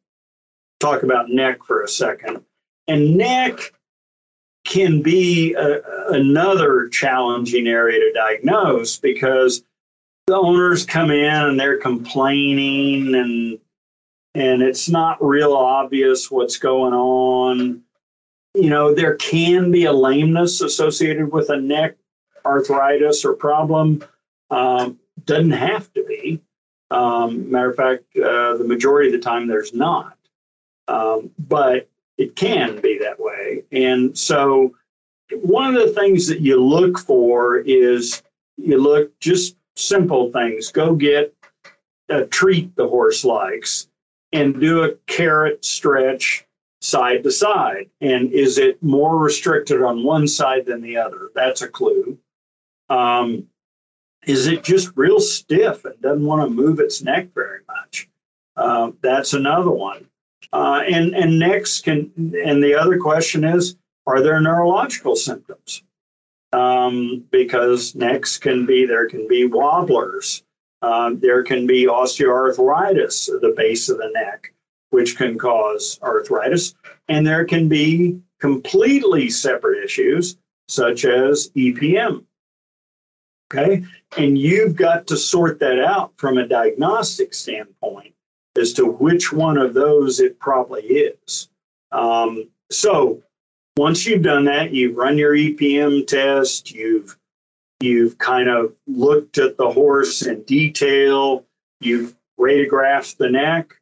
talk 0.80 1.02
about 1.02 1.30
neck 1.30 1.64
for 1.64 1.82
a 1.82 1.88
second. 1.88 2.44
And 2.88 3.16
neck 3.16 3.72
can 4.64 5.00
be 5.00 5.54
a, 5.54 5.80
another 6.08 6.88
challenging 6.88 7.66
area 7.66 8.00
to 8.00 8.12
diagnose 8.12 8.98
because 8.98 9.62
the 10.26 10.36
owners 10.36 10.84
come 10.84 11.10
in 11.10 11.24
and 11.24 11.58
they're 11.58 11.78
complaining 11.78 13.14
and 13.14 13.58
and 14.34 14.60
it's 14.60 14.88
not 14.90 15.16
real 15.24 15.54
obvious 15.54 16.30
what's 16.30 16.58
going 16.58 16.92
on. 16.92 17.82
You 18.56 18.70
know, 18.70 18.94
there 18.94 19.16
can 19.16 19.70
be 19.70 19.84
a 19.84 19.92
lameness 19.92 20.62
associated 20.62 21.30
with 21.30 21.50
a 21.50 21.60
neck 21.60 21.96
arthritis 22.46 23.22
or 23.24 23.34
problem. 23.34 24.02
Um, 24.50 24.98
doesn't 25.26 25.50
have 25.50 25.92
to 25.92 26.04
be. 26.04 26.40
Um, 26.90 27.50
matter 27.50 27.70
of 27.70 27.76
fact, 27.76 28.04
uh, 28.16 28.56
the 28.56 28.64
majority 28.66 29.08
of 29.08 29.12
the 29.12 29.28
time 29.28 29.46
there's 29.46 29.74
not. 29.74 30.16
Um, 30.88 31.30
but 31.38 31.90
it 32.16 32.34
can 32.34 32.80
be 32.80 32.98
that 32.98 33.20
way. 33.20 33.64
And 33.72 34.16
so, 34.16 34.74
one 35.42 35.74
of 35.74 35.82
the 35.82 35.92
things 35.92 36.26
that 36.28 36.40
you 36.40 36.62
look 36.62 36.98
for 36.98 37.58
is 37.58 38.22
you 38.56 38.78
look 38.78 39.18
just 39.18 39.56
simple 39.74 40.32
things. 40.32 40.70
Go 40.70 40.94
get 40.94 41.34
a 42.08 42.24
treat 42.24 42.74
the 42.76 42.88
horse 42.88 43.24
likes 43.24 43.88
and 44.32 44.58
do 44.60 44.84
a 44.84 44.94
carrot 45.06 45.64
stretch 45.64 46.45
side 46.86 47.24
to 47.24 47.32
side. 47.32 47.90
And 48.00 48.32
is 48.32 48.58
it 48.58 48.82
more 48.82 49.18
restricted 49.18 49.82
on 49.82 50.04
one 50.04 50.28
side 50.28 50.66
than 50.66 50.80
the 50.80 50.96
other? 50.96 51.30
That's 51.34 51.62
a 51.62 51.68
clue. 51.68 52.18
Um, 52.88 53.48
is 54.26 54.46
it 54.46 54.62
just 54.62 54.92
real 54.94 55.20
stiff 55.20 55.84
and 55.84 56.00
doesn't 56.00 56.24
want 56.24 56.42
to 56.42 56.54
move 56.54 56.78
its 56.78 57.02
neck 57.02 57.34
very 57.34 57.60
much? 57.66 58.08
Uh, 58.56 58.92
that's 59.02 59.34
another 59.34 59.70
one. 59.70 60.06
Uh, 60.52 60.82
and 60.88 61.14
and 61.14 61.38
next 61.38 61.82
can 61.82 62.10
and 62.16 62.62
the 62.62 62.74
other 62.74 62.98
question 62.98 63.44
is, 63.44 63.76
are 64.06 64.22
there 64.22 64.40
neurological 64.40 65.16
symptoms? 65.16 65.82
Um, 66.52 67.24
because 67.30 67.94
necks 67.94 68.38
can 68.38 68.64
be 68.64 68.86
there 68.86 69.08
can 69.08 69.26
be 69.28 69.44
wobblers, 69.44 70.44
um, 70.82 71.18
there 71.18 71.42
can 71.42 71.66
be 71.66 71.86
osteoarthritis 71.86 73.34
at 73.34 73.40
the 73.40 73.54
base 73.56 73.88
of 73.88 73.98
the 73.98 74.10
neck, 74.14 74.52
which 74.96 75.18
can 75.18 75.36
cause 75.36 76.00
arthritis, 76.02 76.74
and 77.06 77.26
there 77.26 77.44
can 77.44 77.68
be 77.68 78.18
completely 78.40 79.28
separate 79.28 79.84
issues 79.84 80.38
such 80.68 81.04
as 81.04 81.50
EPM. 81.50 82.24
Okay, 83.52 83.84
and 84.16 84.38
you've 84.38 84.74
got 84.74 85.06
to 85.08 85.18
sort 85.18 85.60
that 85.60 85.78
out 85.78 86.14
from 86.16 86.38
a 86.38 86.48
diagnostic 86.48 87.34
standpoint 87.34 88.14
as 88.58 88.72
to 88.72 88.86
which 88.86 89.34
one 89.34 89.58
of 89.58 89.74
those 89.74 90.18
it 90.18 90.38
probably 90.38 90.84
is. 90.84 91.50
Um, 91.92 92.48
so 92.70 93.22
once 93.76 94.06
you've 94.06 94.22
done 94.22 94.46
that, 94.46 94.72
you've 94.72 94.96
run 94.96 95.18
your 95.18 95.34
EPM 95.34 96.06
test, 96.06 96.72
you've 96.72 97.18
you've 97.80 98.16
kind 98.16 98.48
of 98.48 98.72
looked 98.86 99.36
at 99.36 99.58
the 99.58 99.70
horse 99.70 100.22
in 100.22 100.42
detail, 100.44 101.44
you've 101.80 102.16
radiographed 102.40 103.18
the 103.18 103.28
neck. 103.28 103.74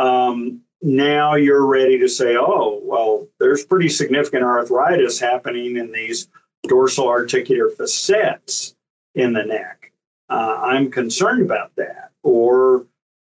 Um, 0.00 0.62
now 0.82 1.34
you're 1.34 1.66
ready 1.66 1.98
to 1.98 2.08
say, 2.08 2.36
oh, 2.38 2.80
well, 2.82 3.28
there's 3.38 3.66
pretty 3.66 3.90
significant 3.90 4.44
arthritis 4.44 5.20
happening 5.20 5.76
in 5.76 5.92
these 5.92 6.28
dorsal 6.66 7.06
articular 7.06 7.68
facets 7.68 8.74
in 9.14 9.34
the 9.34 9.44
neck. 9.44 9.92
Uh, 10.30 10.58
I'm 10.62 10.90
concerned 10.90 11.42
about 11.42 11.76
that. 11.76 12.12
Or 12.22 12.86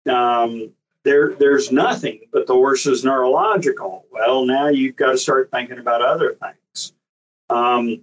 um, 0.09 0.73
there 1.05 1.35
there's 1.35 1.71
nothing 1.73 2.21
but 2.33 2.47
the 2.47 2.55
horse 2.55 2.87
is 2.87 3.05
neurological. 3.05 4.07
Well, 4.11 4.47
now 4.47 4.69
you've 4.69 4.97
got 4.97 5.13
to 5.13 5.19
start 5.19 5.51
thinking 5.51 5.79
about 5.79 6.01
other 6.01 6.35
things. 6.35 6.95
Um, 7.51 8.03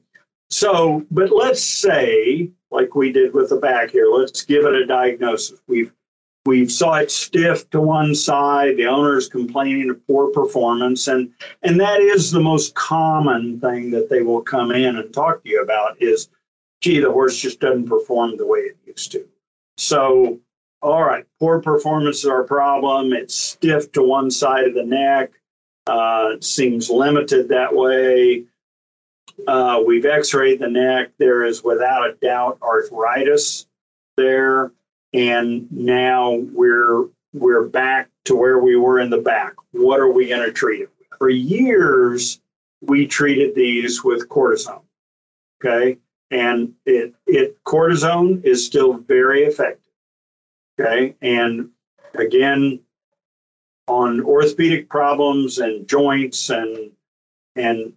so, 0.51 1.05
but 1.09 1.31
let's 1.31 1.63
say, 1.63 2.51
like 2.69 2.93
we 2.93 3.11
did 3.11 3.33
with 3.33 3.49
the 3.49 3.55
back 3.55 3.91
here, 3.91 4.09
let's 4.11 4.43
give 4.43 4.65
it 4.65 4.75
a 4.75 4.85
diagnosis. 4.85 5.59
We've 5.67 5.91
we've 6.45 6.71
saw 6.71 6.95
it 6.95 7.11
stiff 7.11 7.69
to 7.69 7.81
one 7.81 8.15
side. 8.15 8.77
The 8.77 8.87
owner 8.87 9.17
is 9.17 9.27
complaining 9.27 9.89
of 9.89 10.05
poor 10.07 10.31
performance, 10.31 11.07
and 11.07 11.31
and 11.63 11.79
that 11.79 12.01
is 12.01 12.31
the 12.31 12.39
most 12.39 12.75
common 12.75 13.59
thing 13.59 13.91
that 13.91 14.09
they 14.09 14.21
will 14.21 14.41
come 14.41 14.71
in 14.71 14.95
and 14.95 15.13
talk 15.13 15.43
to 15.43 15.49
you 15.49 15.61
about 15.61 16.01
is, 16.01 16.29
gee, 16.81 16.99
the 16.99 17.11
horse 17.11 17.37
just 17.39 17.59
doesn't 17.59 17.87
perform 17.87 18.37
the 18.37 18.47
way 18.47 18.59
it 18.59 18.77
used 18.85 19.11
to. 19.11 19.27
So 19.77 20.39
all 20.81 21.03
right, 21.03 21.25
poor 21.39 21.61
performance 21.61 22.19
is 22.19 22.25
our 22.25 22.43
problem. 22.43 23.11
It's 23.11 23.35
stiff 23.35 23.91
to 23.93 24.03
one 24.03 24.31
side 24.31 24.65
of 24.65 24.73
the 24.73 24.85
neck. 24.85 25.31
Uh, 25.85 26.35
seems 26.39 26.89
limited 26.89 27.49
that 27.49 27.75
way. 27.75 28.45
Uh, 29.47 29.81
we've 29.85 30.05
x-rayed 30.05 30.59
the 30.59 30.69
neck. 30.69 31.11
There 31.17 31.43
is 31.43 31.63
without 31.63 32.09
a 32.09 32.13
doubt 32.13 32.59
arthritis 32.61 33.67
there. 34.15 34.71
And 35.13 35.71
now 35.71 36.33
we're 36.33 37.07
we're 37.33 37.67
back 37.67 38.09
to 38.25 38.35
where 38.35 38.59
we 38.59 38.75
were 38.75 38.99
in 38.99 39.09
the 39.09 39.17
back. 39.17 39.53
What 39.71 39.99
are 39.99 40.11
we 40.11 40.27
going 40.27 40.45
to 40.45 40.51
treat 40.51 40.81
it 40.81 40.89
with? 40.99 41.07
For 41.17 41.29
years, 41.29 42.39
we 42.81 43.07
treated 43.07 43.55
these 43.55 44.03
with 44.03 44.29
cortisone. 44.29 44.83
Okay. 45.63 45.97
And 46.31 46.73
it, 46.85 47.13
it 47.25 47.57
cortisone 47.63 48.43
is 48.45 48.65
still 48.65 48.93
very 48.93 49.43
effective. 49.43 49.91
Okay. 50.79 51.15
And 51.21 51.69
again, 52.15 52.79
on 53.87 54.21
orthopedic 54.21 54.89
problems 54.89 55.57
and 55.57 55.87
joints 55.87 56.49
and 56.49 56.91
and 57.55 57.93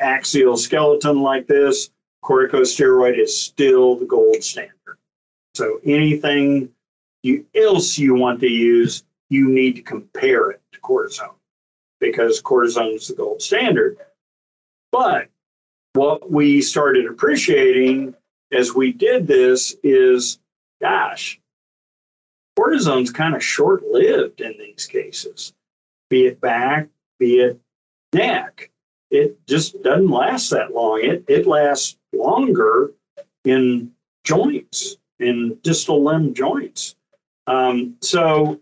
axial 0.00 0.56
skeleton 0.56 1.20
like 1.20 1.46
this, 1.46 1.90
corticosteroid 2.22 3.18
is 3.18 3.40
still 3.40 3.96
the 3.96 4.04
gold 4.04 4.42
standard. 4.42 4.98
So 5.60 5.78
anything 5.84 6.70
you, 7.22 7.44
else 7.54 7.98
you 7.98 8.14
want 8.14 8.40
to 8.40 8.48
use, 8.48 9.04
you 9.28 9.46
need 9.46 9.76
to 9.76 9.82
compare 9.82 10.52
it 10.52 10.62
to 10.72 10.80
cortisone 10.80 11.34
because 12.00 12.40
cortisone 12.40 12.94
is 12.94 13.08
the 13.08 13.14
gold 13.14 13.42
standard. 13.42 13.98
But 14.90 15.28
what 15.92 16.30
we 16.30 16.62
started 16.62 17.04
appreciating 17.04 18.14
as 18.50 18.74
we 18.74 18.90
did 18.92 19.26
this 19.26 19.76
is, 19.82 20.38
gosh, 20.80 21.38
cortisone's 22.58 23.10
kind 23.10 23.36
of 23.36 23.44
short 23.44 23.82
lived 23.82 24.40
in 24.40 24.56
these 24.56 24.86
cases. 24.86 25.52
be 26.08 26.24
it 26.24 26.40
back, 26.40 26.88
be 27.18 27.40
it 27.40 27.60
neck. 28.14 28.70
It 29.10 29.46
just 29.46 29.82
doesn't 29.82 30.08
last 30.08 30.48
that 30.52 30.72
long. 30.72 31.00
It 31.02 31.26
it 31.28 31.46
lasts 31.46 31.98
longer 32.14 32.94
in 33.44 33.92
joints, 34.24 34.96
in 35.20 35.58
distal 35.62 36.04
limb 36.04 36.34
joints. 36.34 36.96
Um, 37.46 37.96
so 38.00 38.60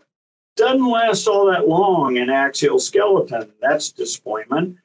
doesn't 0.55 0.89
last 0.89 1.27
all 1.27 1.47
that 1.47 1.67
long 1.67 2.17
in 2.17 2.29
axial 2.29 2.79
skeleton. 2.79 3.51
That's 3.61 3.91
disappointment. 3.91 4.77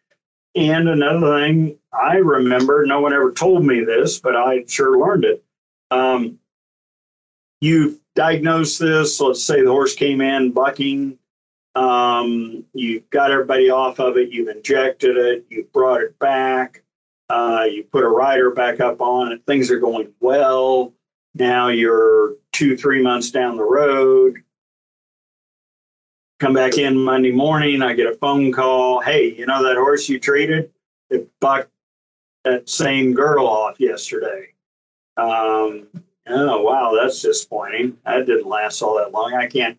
And 0.54 0.88
another 0.88 1.40
thing 1.40 1.78
I 1.92 2.16
remember, 2.16 2.86
no 2.86 3.00
one 3.00 3.12
ever 3.12 3.32
told 3.32 3.64
me 3.64 3.84
this, 3.84 4.20
but 4.20 4.36
I 4.36 4.64
sure 4.66 4.98
learned 4.98 5.24
it. 5.24 5.44
Um, 5.90 6.38
you 7.60 8.00
diagnose 8.14 8.78
this, 8.78 9.20
let's 9.20 9.42
say 9.42 9.62
the 9.62 9.70
horse 9.70 9.94
came 9.94 10.20
in 10.20 10.52
bucking, 10.52 11.18
um, 11.74 12.64
you 12.72 13.00
got 13.10 13.32
everybody 13.32 13.70
off 13.70 13.98
of 13.98 14.16
it, 14.16 14.30
you've 14.30 14.48
injected 14.48 15.16
it, 15.16 15.44
you've 15.48 15.72
brought 15.72 16.02
it 16.02 16.16
back, 16.18 16.82
uh, 17.30 17.66
you 17.68 17.82
put 17.84 18.04
a 18.04 18.08
rider 18.08 18.50
back 18.50 18.80
up 18.80 19.00
on 19.00 19.32
it, 19.32 19.42
things 19.46 19.70
are 19.70 19.80
going 19.80 20.12
well. 20.20 20.92
Now 21.34 21.68
you're 21.68 22.34
two, 22.52 22.76
three 22.76 23.02
months 23.02 23.30
down 23.30 23.56
the 23.56 23.64
road. 23.64 24.42
Come 26.40 26.52
back 26.52 26.78
in 26.78 26.96
Monday 26.96 27.32
morning, 27.32 27.82
I 27.82 27.94
get 27.94 28.06
a 28.06 28.16
phone 28.16 28.52
call. 28.52 29.00
Hey, 29.00 29.34
you 29.34 29.46
know 29.46 29.62
that 29.62 29.76
horse 29.76 30.08
you 30.08 30.18
treated? 30.18 30.70
It 31.10 31.28
bucked 31.40 31.70
that 32.44 32.68
same 32.68 33.14
girl 33.14 33.46
off 33.46 33.80
yesterday. 33.80 34.48
Um, 35.16 35.86
oh 36.26 36.62
wow, 36.62 36.96
that's 37.00 37.22
disappointing. 37.22 37.96
That 38.04 38.26
didn't 38.26 38.46
last 38.46 38.82
all 38.82 38.96
that 38.96 39.12
long. 39.12 39.34
I 39.34 39.46
can't 39.46 39.78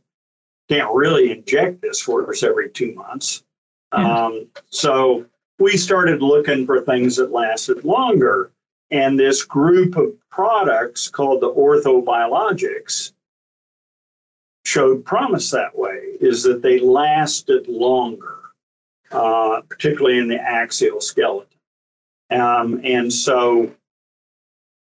can't 0.69 0.91
really 0.93 1.31
inject 1.31 1.81
this 1.81 2.01
horse 2.01 2.41
every 2.41 2.69
two 2.69 2.93
months. 2.95 3.43
Um, 3.91 4.47
so 4.69 5.25
we 5.59 5.77
started 5.77 6.21
looking 6.21 6.65
for 6.65 6.81
things 6.81 7.15
that 7.17 7.31
lasted 7.31 7.85
longer. 7.85 8.51
And 8.91 9.19
this 9.19 9.43
group 9.43 9.95
of 9.95 10.13
products 10.29 11.09
called 11.09 11.41
the 11.41 11.51
orthobiologics 11.51 13.13
showed 14.65 15.05
promise 15.05 15.51
that 15.51 15.77
way, 15.77 16.17
is 16.19 16.43
that 16.43 16.61
they 16.61 16.79
lasted 16.79 17.67
longer, 17.67 18.39
uh, 19.11 19.61
particularly 19.69 20.17
in 20.17 20.27
the 20.27 20.39
axial 20.39 20.99
skeleton. 20.99 21.57
Um, 22.31 22.81
and 22.83 23.13
so 23.13 23.71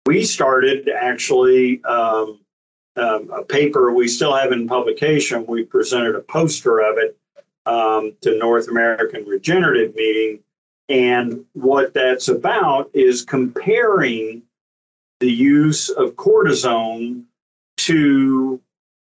we 0.05 0.23
started 0.23 0.89
actually 0.89 1.83
um, 1.83 2.39
um, 2.95 3.29
a 3.31 3.43
paper 3.43 3.93
we 3.93 4.07
still 4.07 4.35
have 4.35 4.51
in 4.51 4.67
publication. 4.67 5.45
We 5.47 5.63
presented 5.63 6.15
a 6.15 6.21
poster 6.21 6.79
of 6.79 6.97
it 6.97 7.15
um, 7.65 8.13
to 8.21 8.37
North 8.37 8.67
American 8.67 9.25
Regenerative 9.25 9.95
Meeting. 9.95 10.39
And 10.89 11.45
what 11.53 11.93
that's 11.93 12.27
about 12.27 12.89
is 12.93 13.23
comparing 13.23 14.41
the 15.19 15.31
use 15.31 15.89
of 15.89 16.15
cortisone 16.15 17.23
to 17.77 18.59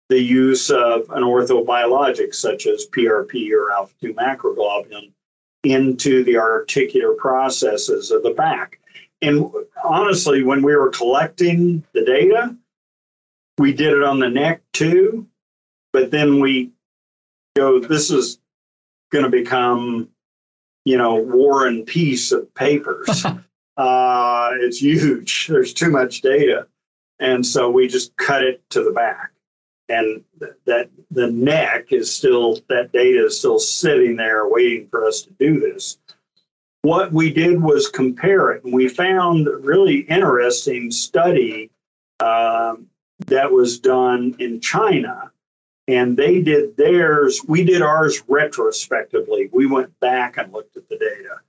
the 0.10 0.22
use 0.22 0.70
of 0.70 1.10
an 1.10 1.24
orthobiologic 1.24 2.34
such 2.34 2.68
as 2.68 2.88
PRP 2.88 3.52
or 3.52 3.72
alpha 3.72 3.94
2 4.02 4.14
macroglobulin 4.14 5.12
into 5.64 6.24
the 6.24 6.38
articular 6.38 7.14
processes 7.14 8.12
of 8.12 8.24
the 8.24 8.32
back. 8.32 8.80
And 9.22 9.52
honestly, 9.84 10.44
when 10.44 10.62
we 10.62 10.76
were 10.76 10.90
collecting 10.90 11.84
the 11.94 12.06
data, 12.06 12.56
we 13.58 13.74
did 13.74 13.94
it 13.94 14.04
on 14.04 14.20
the 14.20 14.30
neck 14.30 14.62
too, 14.74 15.28
but 15.92 16.12
then 16.12 16.40
we 16.40 16.72
go, 17.56 17.80
this 17.80 18.12
is 18.12 18.40
going 19.12 19.24
to 19.26 19.32
become, 19.32 20.10
you 20.86 20.98
know, 20.98 21.16
war 21.16 21.68
and 21.68 21.86
peace 21.86 22.32
of 22.32 22.54
papers. 22.54 23.26
uh, 23.78 24.50
it's 24.62 24.82
huge. 24.82 25.48
There's 25.50 25.74
too 25.74 25.90
much 25.90 26.22
data. 26.22 26.68
And 27.20 27.46
so 27.46 27.70
we 27.70 27.88
just 27.88 28.16
cut 28.18 28.44
it 28.44 28.62
to 28.70 28.84
the 28.84 28.92
back. 28.92 29.32
And 29.88 30.24
that 30.66 30.90
the 31.12 31.30
neck 31.30 31.92
is 31.92 32.14
still, 32.14 32.60
that 32.70 32.92
data 32.92 33.26
is 33.26 33.38
still 33.38 33.60
sitting 33.60 34.16
there 34.16 34.48
waiting 34.48 34.88
for 34.88 35.06
us 35.06 35.22
to 35.22 35.30
do 35.40 35.60
this. 35.60 35.98
What 36.82 37.12
we 37.12 37.32
did 37.32 37.62
was 37.62 37.88
compare 37.90 38.52
it, 38.52 38.64
and 38.64 38.74
we 38.74 38.88
found 38.88 39.48
a 39.48 39.58
really 39.58 40.02
interesting 40.02 40.92
study 40.92 41.72
um, 42.20 42.88
that 43.28 43.52
was 43.52 43.80
done 43.80 44.36
in 44.40 44.60
China. 44.60 45.32
And 45.88 46.18
they 46.18 46.42
did 46.42 46.78
theirs, 46.78 47.42
we 47.48 47.64
did 47.64 47.82
ours 47.82 48.24
retrospectively. 48.28 49.50
We 49.54 49.68
went 49.68 50.00
back 50.00 50.38
and 50.38 50.52
looked 50.52 50.76
at 50.78 50.90
the 50.90 50.98
data. 50.98 51.40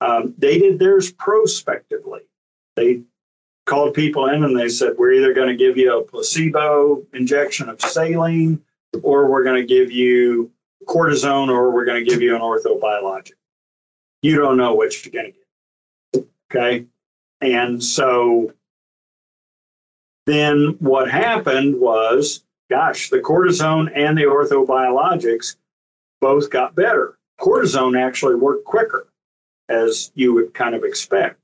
Um, 0.00 0.34
they 0.38 0.58
did 0.58 0.78
theirs 0.78 1.12
prospectively. 1.12 2.20
They 2.74 3.02
called 3.66 3.94
people 3.94 4.26
in 4.26 4.44
and 4.44 4.58
they 4.58 4.68
said, 4.68 4.94
We're 4.96 5.12
either 5.12 5.34
going 5.34 5.48
to 5.48 5.56
give 5.56 5.76
you 5.76 5.98
a 5.98 6.04
placebo 6.04 7.02
injection 7.12 7.68
of 7.68 7.80
saline, 7.80 8.62
or 9.02 9.26
we're 9.30 9.44
going 9.44 9.60
to 9.60 9.66
give 9.66 9.92
you 9.92 10.50
cortisone, 10.86 11.48
or 11.48 11.70
we're 11.70 11.84
going 11.84 12.04
to 12.04 12.10
give 12.10 12.22
you 12.22 12.34
an 12.34 12.40
orthobiologic. 12.40 13.32
You 14.22 14.38
don't 14.38 14.56
know 14.56 14.74
which 14.74 15.04
you're 15.04 15.12
going 15.12 15.32
to 15.32 15.38
get. 16.18 16.28
Okay. 16.50 16.86
And 17.40 17.82
so 17.82 18.52
then 20.26 20.76
what 20.78 21.10
happened 21.10 21.78
was, 21.78 22.44
gosh, 22.72 23.10
the 23.10 23.18
cortisone 23.18 23.92
and 23.94 24.16
the 24.16 24.22
orthobiologics 24.22 25.56
both 26.22 26.48
got 26.48 26.74
better. 26.74 27.18
Cortisone 27.38 28.00
actually 28.00 28.34
worked 28.34 28.64
quicker, 28.64 29.12
as 29.68 30.10
you 30.14 30.32
would 30.32 30.54
kind 30.54 30.74
of 30.74 30.82
expect. 30.82 31.38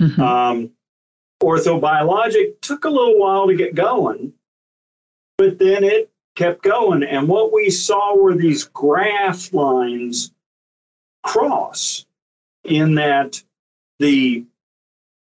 Mm-hmm. 0.00 0.22
Um, 0.22 0.70
orthobiologic 1.42 2.62
took 2.62 2.86
a 2.86 2.88
little 2.88 3.18
while 3.18 3.46
to 3.48 3.54
get 3.54 3.74
going, 3.74 4.32
but 5.36 5.58
then 5.58 5.84
it 5.84 6.10
kept 6.34 6.62
going. 6.62 7.02
And 7.02 7.28
what 7.28 7.52
we 7.52 7.68
saw 7.68 8.16
were 8.16 8.34
these 8.34 8.64
graph 8.64 9.52
lines 9.52 10.32
cross 11.22 12.06
in 12.64 12.94
that 12.94 13.42
the 13.98 14.46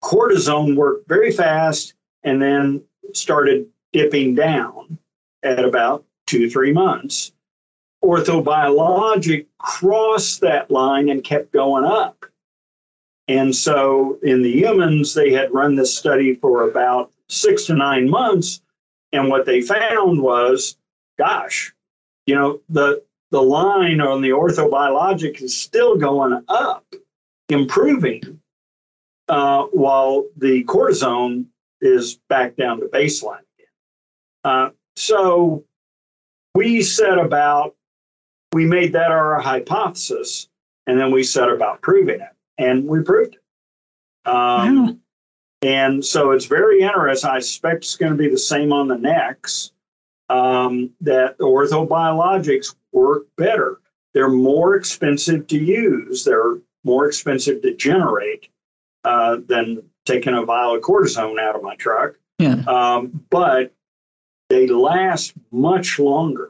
cortisone 0.02 0.78
worked 0.78 1.10
very 1.10 1.34
fast 1.34 1.94
and 2.24 2.42
then 2.42 2.84
started 3.12 3.68
dipping 3.92 4.34
down 4.34 4.98
at 5.44 5.64
about 5.64 6.06
two, 6.28 6.50
three 6.50 6.72
months. 6.72 7.32
Orthobiologic 8.04 9.46
crossed 9.60 10.42
that 10.42 10.72
line 10.72 11.10
and 11.10 11.24
kept 11.24 11.52
going 11.52 11.84
up. 11.84 12.26
And 13.28 13.56
so 13.56 14.18
in 14.24 14.42
the 14.42 14.52
humans, 14.52 15.14
they 15.14 15.32
had 15.32 15.54
run 15.54 15.76
this 15.76 15.96
study 15.96 16.36
for 16.36 16.70
about 16.70 17.12
six 17.30 17.66
to 17.66 17.76
nine 17.76 18.10
months. 18.10 18.62
And 19.14 19.30
what 19.30 19.46
they 19.46 19.62
found 19.62 20.22
was, 20.22 20.78
gosh, 21.18 21.74
you 22.26 22.36
know, 22.36 22.62
the, 22.70 23.04
the 23.30 23.42
line 23.42 24.02
on 24.02 24.22
the 24.22 24.30
orthobiologic 24.30 25.42
is 25.42 25.58
still 25.58 25.96
going 25.96 26.44
up, 26.48 26.86
improving, 27.50 28.42
uh, 29.30 29.64
while 29.72 30.26
the 30.38 30.64
cortisone 30.66 31.46
is 31.80 32.16
back 32.30 32.56
down 32.56 32.80
to 32.80 32.88
baseline. 32.88 33.40
Uh, 34.44 34.70
so 35.02 35.66
we 36.54 36.84
set 36.84 37.18
about, 37.18 37.76
we 38.54 38.66
made 38.66 38.94
that 38.94 39.12
our 39.12 39.40
hypothesis, 39.40 40.48
and 40.86 41.00
then 41.00 41.12
we 41.12 41.24
set 41.24 41.50
about 41.50 41.82
proving 41.82 42.22
it, 42.22 42.36
and 42.58 42.88
we 42.88 43.02
proved 43.02 43.36
it. 43.36 44.30
Um, 44.30 44.86
wow. 44.86 44.96
And 45.64 46.06
so 46.06 46.32
it's 46.32 46.46
very 46.46 46.82
interesting. 46.82 47.30
I 47.30 47.40
suspect 47.40 47.84
it's 47.84 47.96
going 47.96 48.12
to 48.12 48.18
be 48.18 48.30
the 48.30 48.38
same 48.38 48.72
on 48.72 48.88
the 48.88 48.98
necks. 48.98 49.72
Um, 50.30 50.92
that 51.02 51.38
orthobiologics 51.40 52.76
work 52.92 53.28
better. 53.38 53.82
They're 54.14 54.30
more 54.30 54.76
expensive 54.76 55.48
to 55.48 55.58
use. 55.58 56.24
They're 56.24 56.60
more 56.84 57.08
expensive 57.08 57.62
to 57.64 57.76
generate 57.76 58.50
uh, 59.04 59.38
than 59.46 59.84
taking 60.06 60.34
a 60.34 60.46
vial 60.46 60.76
of 60.76 60.82
cortisone 60.82 61.40
out 61.40 61.56
of 61.56 61.64
my 61.64 61.76
truck. 61.76 62.16
Yeah. 62.40 62.64
Um, 62.68 63.26
but 63.30 63.74
they 64.52 64.68
last 64.68 65.34
much 65.52 65.98
longer. 65.98 66.50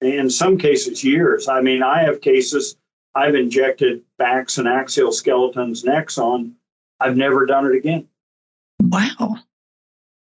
In 0.00 0.28
some 0.28 0.58
cases, 0.58 1.04
years. 1.04 1.46
I 1.46 1.60
mean, 1.60 1.80
I 1.80 2.02
have 2.02 2.20
cases 2.20 2.76
I've 3.14 3.36
injected 3.36 4.02
backs 4.18 4.58
and 4.58 4.66
axial 4.66 5.12
skeletons 5.12 5.84
necks 5.84 6.18
on. 6.18 6.56
I've 6.98 7.16
never 7.16 7.46
done 7.46 7.66
it 7.66 7.76
again. 7.76 8.08
Wow. 8.80 9.36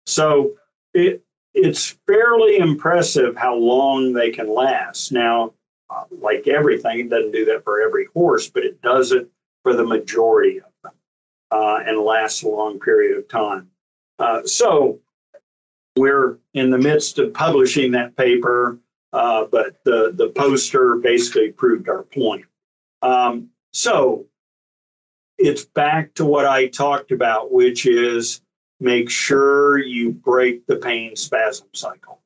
So 0.05 0.53
it 0.93 1.23
it's 1.55 1.97
fairly 2.05 2.57
impressive 2.57 3.35
how 3.35 3.55
long 3.55 4.13
they 4.13 4.29
can 4.29 4.47
last. 4.47 5.11
Now, 5.11 5.53
uh, 5.89 6.03
like 6.11 6.47
everything, 6.47 6.99
it 6.99 7.09
doesn't 7.09 7.31
do 7.31 7.45
that 7.45 7.63
for 7.63 7.81
every 7.81 8.05
horse, 8.13 8.47
but 8.47 8.63
it 8.63 8.79
does 8.83 9.11
it 9.11 9.27
for 9.63 9.73
the 9.73 9.85
majority 9.85 10.59
of 10.59 10.91
uh, 11.49 11.79
and 11.85 11.97
lasts 11.97 12.43
a 12.43 12.47
long 12.47 12.79
period 12.79 13.17
of 13.17 13.27
time. 13.27 13.69
Uh, 14.19 14.43
so 14.45 14.99
we're 15.95 16.37
in 16.53 16.69
the 16.69 16.77
midst 16.77 17.19
of 17.19 17.33
publishing 17.33 17.91
that 17.91 18.15
paper. 18.15 18.79
uh, 19.13 19.45
but 19.51 19.83
the, 19.83 20.13
the 20.15 20.29
poster 20.29 20.95
basically 20.95 21.51
proved 21.51 21.89
our 21.89 22.03
point. 22.03 22.45
Um, 23.01 23.49
so 23.73 24.25
it's 25.37 25.65
back 25.65 26.13
to 26.15 26.25
what 26.25 26.45
I 26.45 26.67
talked 26.67 27.11
about, 27.11 27.51
which 27.51 27.85
is 27.85 28.41
make 28.79 29.09
sure 29.09 29.77
you 29.77 30.11
break 30.11 30.65
the 30.65 30.77
pain 30.77 31.15
spasm 31.15 31.67
cycle. 31.73 32.19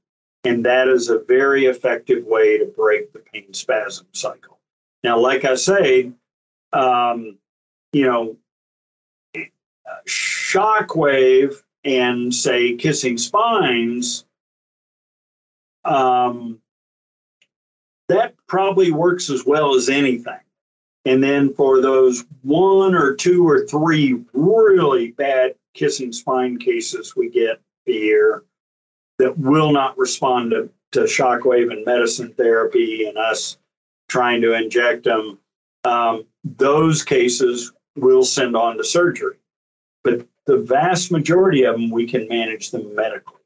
And 0.43 0.63
that 0.65 0.87
is 0.87 1.09
a 1.09 1.19
very 1.19 1.65
effective 1.65 2.23
way 2.25 2.59
to 2.59 2.65
break 2.65 3.11
the 3.13 3.19
pain 3.19 3.51
spasm 3.53 4.05
cycle. 4.11 4.59
Now, 5.03 5.17
like 5.17 5.43
I 5.43 5.55
say, 5.55 6.11
um, 6.71 7.37
you 7.93 8.05
know, 8.05 8.37
shockwave 10.07 11.63
and 11.85 12.33
say 12.33 12.75
kissing 12.75 13.17
spines, 13.17 14.25
um, 15.85 16.59
that 18.09 18.33
probably 18.47 18.91
works 18.91 19.29
as 19.29 19.45
well 19.45 19.75
as 19.75 19.87
anything. 19.87 20.39
And 21.05 21.23
then 21.23 21.53
for 21.53 21.81
those 21.81 22.25
one 22.41 22.95
or 22.95 23.13
two 23.13 23.47
or 23.47 23.67
three 23.67 24.23
really 24.33 25.11
bad 25.11 25.53
kissing 25.75 26.11
spine 26.11 26.57
cases 26.57 27.15
we 27.15 27.29
get 27.29 27.61
year 27.85 28.43
that 29.19 29.37
will 29.37 29.71
not 29.71 29.97
respond 29.97 30.51
to, 30.51 30.69
to 30.91 31.01
shockwave 31.01 31.71
and 31.71 31.85
medicine 31.85 32.33
therapy 32.33 33.05
and 33.05 33.17
us 33.17 33.57
trying 34.09 34.41
to 34.41 34.53
inject 34.53 35.03
them, 35.03 35.37
um, 35.83 36.25
those 36.43 37.03
cases 37.03 37.71
will 37.95 38.23
send 38.23 38.55
on 38.55 38.77
to 38.77 38.83
surgery. 38.83 39.37
But 40.03 40.27
the 40.45 40.57
vast 40.57 41.11
majority 41.11 41.63
of 41.63 41.75
them, 41.75 41.89
we 41.89 42.07
can 42.07 42.27
manage 42.27 42.71
them 42.71 42.93
medically. 42.95 43.41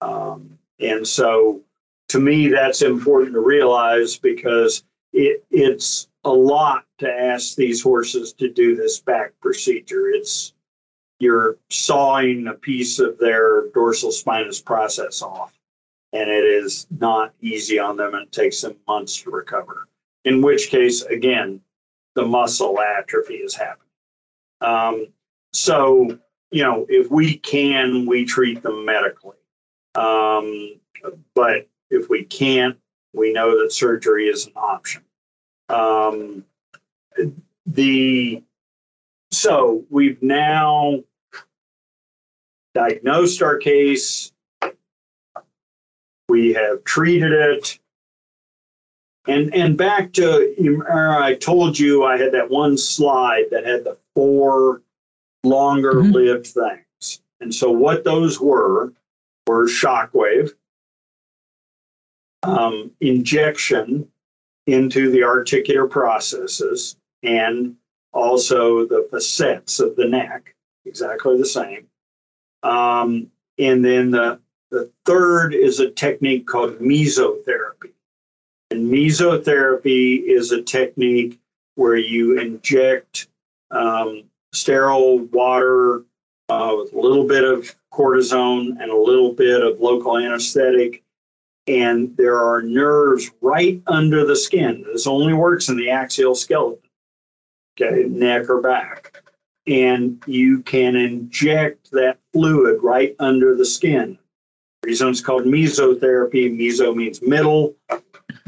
Um, 0.00 0.58
and 0.80 1.06
so 1.06 1.62
to 2.08 2.18
me, 2.18 2.48
that's 2.48 2.82
important 2.82 3.34
to 3.34 3.40
realize 3.40 4.16
because 4.16 4.84
it, 5.12 5.44
it's 5.50 6.08
a 6.24 6.32
lot 6.32 6.84
to 6.98 7.08
ask 7.10 7.54
these 7.54 7.82
horses 7.82 8.32
to 8.34 8.50
do 8.50 8.76
this 8.76 9.00
back 9.00 9.32
procedure. 9.40 10.08
It's 10.08 10.54
you're 11.20 11.56
sawing 11.70 12.46
a 12.46 12.54
piece 12.54 12.98
of 13.00 13.18
their 13.18 13.68
dorsal 13.70 14.12
spinous 14.12 14.60
process 14.60 15.20
off, 15.20 15.52
and 16.12 16.30
it 16.30 16.44
is 16.44 16.86
not 16.90 17.32
easy 17.40 17.78
on 17.78 17.96
them 17.96 18.14
and 18.14 18.24
it 18.24 18.32
takes 18.32 18.60
them 18.60 18.76
months 18.86 19.22
to 19.22 19.30
recover. 19.30 19.88
In 20.24 20.42
which 20.42 20.68
case, 20.68 21.02
again, 21.02 21.60
the 22.14 22.24
muscle 22.24 22.80
atrophy 22.80 23.36
is 23.36 23.54
happening. 23.54 23.84
Um, 24.60 25.06
so, 25.52 26.18
you 26.50 26.62
know, 26.62 26.86
if 26.88 27.10
we 27.10 27.38
can, 27.38 28.06
we 28.06 28.24
treat 28.24 28.62
them 28.62 28.84
medically. 28.84 29.36
Um, 29.94 30.80
but 31.34 31.68
if 31.90 32.08
we 32.08 32.24
can't, 32.24 32.76
we 33.12 33.32
know 33.32 33.62
that 33.62 33.72
surgery 33.72 34.28
is 34.28 34.46
an 34.46 34.52
option. 34.56 35.02
Um, 35.68 36.44
the 37.66 38.42
so 39.30 39.84
we've 39.90 40.22
now 40.22 41.02
diagnosed 42.74 43.42
our 43.42 43.58
case. 43.58 44.32
We 46.28 46.52
have 46.54 46.84
treated 46.84 47.32
it. 47.32 47.78
And, 49.26 49.54
and 49.54 49.76
back 49.76 50.14
to, 50.14 50.54
I 50.90 51.34
told 51.34 51.78
you 51.78 52.04
I 52.04 52.16
had 52.16 52.32
that 52.32 52.48
one 52.48 52.78
slide 52.78 53.44
that 53.50 53.66
had 53.66 53.84
the 53.84 53.98
four 54.14 54.82
longer 55.48 55.94
mm-hmm. 55.94 56.12
lived 56.12 56.46
things. 56.46 57.20
And 57.40 57.54
so 57.54 57.70
what 57.70 58.04
those 58.04 58.40
were 58.40 58.92
were 59.46 59.66
shockwave, 59.66 60.52
um, 62.42 62.90
injection 63.00 64.08
into 64.66 65.10
the 65.10 65.22
articular 65.22 65.86
processes, 65.86 66.96
and 67.22 67.76
also 68.12 68.86
the 68.86 69.08
facets 69.10 69.80
of 69.80 69.96
the 69.96 70.06
neck, 70.06 70.54
exactly 70.84 71.38
the 71.38 71.46
same. 71.46 71.86
Um, 72.62 73.30
and 73.58 73.84
then 73.84 74.10
the, 74.10 74.40
the 74.70 74.90
third 75.06 75.54
is 75.54 75.80
a 75.80 75.90
technique 75.90 76.46
called 76.46 76.78
mesotherapy. 76.78 77.92
And 78.70 78.92
mesotherapy 78.92 80.22
is 80.22 80.52
a 80.52 80.62
technique 80.62 81.38
where 81.76 81.96
you 81.96 82.38
inject 82.38 83.28
um, 83.70 84.24
sterile 84.52 85.18
water 85.18 86.04
uh, 86.48 86.74
with 86.78 86.92
a 86.92 86.98
little 86.98 87.26
bit 87.26 87.44
of 87.44 87.74
cortisone 87.92 88.80
and 88.80 88.90
a 88.90 88.96
little 88.96 89.32
bit 89.32 89.62
of 89.62 89.80
local 89.80 90.18
anesthetic. 90.18 91.02
And 91.66 92.16
there 92.16 92.38
are 92.38 92.62
nerves 92.62 93.30
right 93.42 93.82
under 93.86 94.24
the 94.24 94.36
skin. 94.36 94.84
This 94.90 95.06
only 95.06 95.34
works 95.34 95.68
in 95.68 95.76
the 95.76 95.90
axial 95.90 96.34
skeleton, 96.34 96.88
okay, 97.78 98.04
neck 98.08 98.48
or 98.48 98.62
back 98.62 99.22
and 99.68 100.22
you 100.26 100.62
can 100.62 100.96
inject 100.96 101.90
that 101.90 102.18
fluid 102.32 102.82
right 102.82 103.14
under 103.18 103.54
the 103.54 103.66
skin. 103.66 104.18
The 104.82 104.88
reason 104.88 105.08
it's 105.08 105.20
called 105.20 105.44
mesotherapy, 105.44 106.50
meso 106.50 106.94
means 106.94 107.20
middle. 107.20 107.76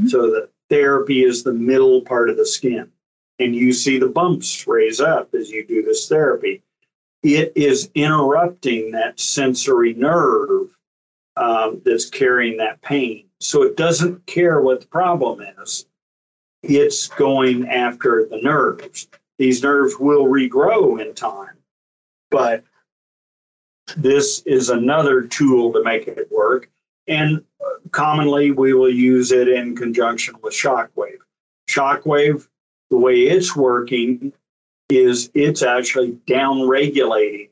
So 0.06 0.30
the 0.30 0.48
therapy 0.70 1.24
is 1.24 1.42
the 1.42 1.52
middle 1.52 2.00
part 2.00 2.30
of 2.30 2.36
the 2.36 2.46
skin. 2.46 2.90
And 3.40 3.56
you 3.56 3.72
see 3.72 3.98
the 3.98 4.08
bumps 4.08 4.66
raise 4.66 5.00
up 5.00 5.34
as 5.34 5.50
you 5.50 5.66
do 5.66 5.82
this 5.82 6.08
therapy. 6.08 6.62
It 7.22 7.52
is 7.56 7.90
interrupting 7.94 8.92
that 8.92 9.18
sensory 9.18 9.94
nerve 9.94 10.68
um, 11.36 11.82
that's 11.84 12.08
carrying 12.08 12.58
that 12.58 12.80
pain. 12.82 13.26
So 13.40 13.62
it 13.62 13.76
doesn't 13.76 14.26
care 14.26 14.60
what 14.60 14.82
the 14.82 14.86
problem 14.86 15.40
is, 15.62 15.86
it's 16.62 17.08
going 17.08 17.66
after 17.68 18.26
the 18.30 18.40
nerves 18.40 19.08
these 19.40 19.62
nerves 19.62 19.98
will 19.98 20.26
regrow 20.26 21.00
in 21.00 21.14
time. 21.14 21.56
But 22.30 22.62
this 23.96 24.42
is 24.44 24.68
another 24.68 25.22
tool 25.22 25.72
to 25.72 25.82
make 25.82 26.06
it 26.06 26.30
work. 26.30 26.68
And 27.08 27.42
commonly 27.90 28.50
we 28.50 28.74
will 28.74 28.92
use 28.92 29.32
it 29.32 29.48
in 29.48 29.74
conjunction 29.74 30.34
with 30.42 30.52
shockwave. 30.52 31.20
Shockwave, 31.70 32.46
the 32.90 32.98
way 32.98 33.22
it's 33.22 33.54
working 33.54 34.32
is 34.88 35.30
it's 35.34 35.62
actually 35.62 36.18
down 36.26 36.68
regulating 36.68 37.48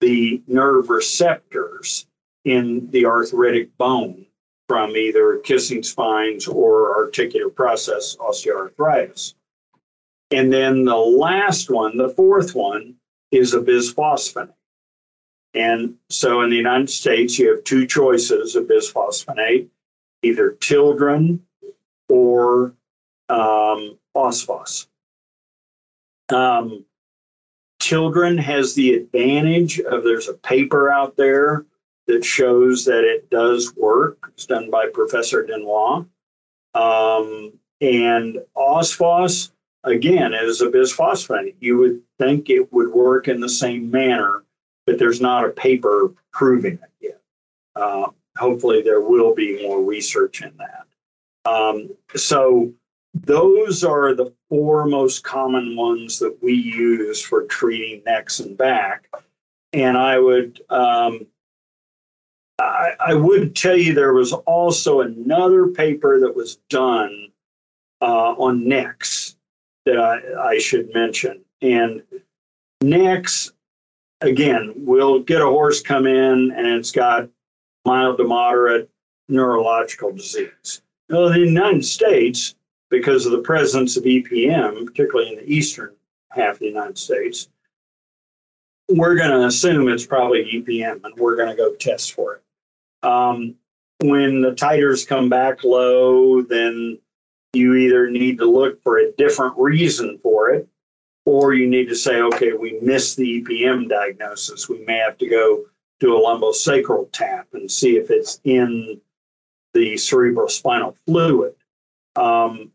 the 0.00 0.42
nerve 0.46 0.90
receptors 0.90 2.06
in 2.44 2.90
the 2.90 3.06
arthritic 3.06 3.76
bone 3.78 4.26
from 4.68 4.96
either 4.96 5.38
kissing 5.38 5.82
spines 5.82 6.46
or 6.46 6.94
articular 6.94 7.48
process 7.48 8.16
osteoarthritis. 8.16 9.34
And 10.30 10.52
then 10.52 10.84
the 10.84 10.96
last 10.96 11.70
one, 11.70 11.96
the 11.96 12.10
fourth 12.10 12.54
one, 12.54 12.96
is 13.30 13.54
a 13.54 13.60
bisphosphonate. 13.60 14.52
And 15.54 15.94
so 16.10 16.42
in 16.42 16.50
the 16.50 16.56
United 16.56 16.90
States, 16.90 17.38
you 17.38 17.50
have 17.50 17.64
two 17.64 17.86
choices 17.86 18.54
of 18.54 18.66
bisphosphonate 18.66 19.68
either 20.22 20.50
Tildren 20.50 21.40
or 22.08 22.74
um, 23.28 23.98
Osphos. 24.18 24.86
Um, 26.30 26.84
Tildren 27.80 28.36
has 28.38 28.74
the 28.74 28.94
advantage 28.94 29.78
of 29.78 30.02
there's 30.02 30.28
a 30.28 30.34
paper 30.34 30.90
out 30.90 31.16
there 31.16 31.64
that 32.08 32.24
shows 32.24 32.84
that 32.86 33.04
it 33.04 33.30
does 33.30 33.72
work. 33.76 34.30
It's 34.34 34.46
done 34.46 34.68
by 34.68 34.88
Professor 34.92 35.46
Denoix. 35.46 36.04
Um, 36.74 37.52
and 37.80 38.38
Osphos 38.56 39.52
again, 39.84 40.34
is 40.34 40.60
a 40.60 40.66
bisphosphonate. 40.66 41.54
You 41.60 41.78
would 41.78 42.00
think 42.18 42.50
it 42.50 42.72
would 42.72 42.92
work 42.92 43.28
in 43.28 43.40
the 43.40 43.48
same 43.48 43.90
manner, 43.90 44.44
but 44.86 44.98
there's 44.98 45.20
not 45.20 45.44
a 45.44 45.50
paper 45.50 46.12
proving 46.32 46.74
it 46.74 46.90
yet. 47.00 47.20
Uh, 47.76 48.08
hopefully, 48.36 48.82
there 48.82 49.00
will 49.00 49.34
be 49.34 49.62
more 49.62 49.82
research 49.82 50.42
in 50.42 50.52
that. 50.58 50.86
Um, 51.50 51.90
so, 52.14 52.72
those 53.24 53.84
are 53.84 54.14
the 54.14 54.32
four 54.48 54.86
most 54.86 55.24
common 55.24 55.76
ones 55.76 56.18
that 56.18 56.38
we 56.42 56.52
use 56.52 57.22
for 57.22 57.44
treating 57.44 58.02
necks 58.04 58.40
and 58.40 58.56
back. 58.56 59.08
And 59.72 59.96
I 59.96 60.18
would 60.18 60.60
um, 60.70 61.26
I, 62.58 62.90
I, 62.98 63.14
would 63.14 63.54
tell 63.54 63.76
you 63.76 63.94
there 63.94 64.14
was 64.14 64.32
also 64.32 65.00
another 65.00 65.68
paper 65.68 66.18
that 66.20 66.34
was 66.34 66.56
done 66.68 67.28
uh, 68.00 68.34
on 68.36 68.66
necks 68.66 69.36
that 69.86 69.98
I, 69.98 70.48
I 70.48 70.58
should 70.58 70.92
mention. 70.92 71.40
And 71.62 72.02
necks, 72.82 73.52
again, 74.20 74.72
we'll 74.76 75.20
get 75.20 75.40
a 75.40 75.46
horse 75.46 75.80
come 75.80 76.06
in 76.06 76.50
and 76.50 76.66
it's 76.66 76.90
got 76.90 77.28
mild 77.84 78.18
to 78.18 78.24
moderate 78.24 78.90
neurological 79.28 80.12
disease. 80.12 80.82
Now, 81.08 81.26
in 81.26 81.32
the 81.32 81.40
United 81.40 81.84
States, 81.84 82.54
because 82.90 83.26
of 83.26 83.32
the 83.32 83.38
presence 83.38 83.96
of 83.96 84.04
EPM, 84.04 84.86
particularly 84.86 85.30
in 85.30 85.36
the 85.36 85.52
eastern 85.52 85.94
half 86.30 86.54
of 86.54 86.58
the 86.60 86.66
United 86.66 86.98
States, 86.98 87.48
we're 88.88 89.16
going 89.16 89.30
to 89.30 89.46
assume 89.46 89.88
it's 89.88 90.06
probably 90.06 90.44
EPM 90.44 91.04
and 91.04 91.14
we're 91.16 91.36
going 91.36 91.50
to 91.50 91.56
go 91.56 91.74
test 91.74 92.12
for 92.12 92.36
it. 92.36 93.06
Um, 93.06 93.54
when 94.00 94.40
the 94.40 94.52
titers 94.52 95.06
come 95.06 95.28
back 95.28 95.64
low, 95.64 96.42
then 96.42 96.98
you 97.52 97.74
either 97.74 98.08
need 98.10 98.38
to 98.38 98.46
look 98.46 98.82
for 98.82 98.98
a 98.98 99.12
different 99.12 99.54
reason 99.56 100.18
for 100.22 100.50
it, 100.50 100.68
or 101.24 101.54
you 101.54 101.66
need 101.66 101.88
to 101.88 101.96
say, 101.96 102.20
okay, 102.20 102.52
we 102.52 102.78
missed 102.80 103.16
the 103.16 103.42
EPM 103.42 103.88
diagnosis. 103.88 104.68
We 104.68 104.84
may 104.84 104.98
have 104.98 105.18
to 105.18 105.28
go 105.28 105.64
do 106.00 106.16
a 106.16 106.20
lumbosacral 106.20 107.08
tap 107.12 107.48
and 107.52 107.70
see 107.70 107.96
if 107.96 108.10
it's 108.10 108.40
in 108.44 109.00
the 109.74 109.94
cerebrospinal 109.94 110.94
fluid. 111.06 111.54
Um, 112.16 112.70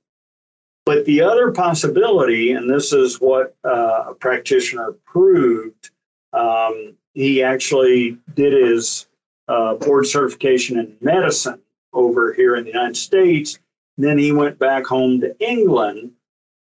but 0.85 1.05
the 1.05 1.21
other 1.21 1.51
possibility, 1.51 2.51
and 2.51 2.69
this 2.69 2.91
is 2.91 3.21
what 3.21 3.55
uh, 3.63 4.05
a 4.09 4.13
practitioner 4.13 4.93
proved, 5.05 5.91
um, 6.33 6.95
he 7.13 7.43
actually 7.43 8.17
did 8.35 8.53
his 8.53 9.07
uh, 9.47 9.75
board 9.75 10.07
certification 10.07 10.79
in 10.79 10.95
medicine 10.99 11.61
over 11.93 12.33
here 12.33 12.55
in 12.55 12.63
the 12.63 12.71
United 12.71 12.97
States. 12.97 13.59
Then 13.97 14.17
he 14.17 14.31
went 14.31 14.57
back 14.57 14.85
home 14.85 15.21
to 15.21 15.35
England 15.39 16.11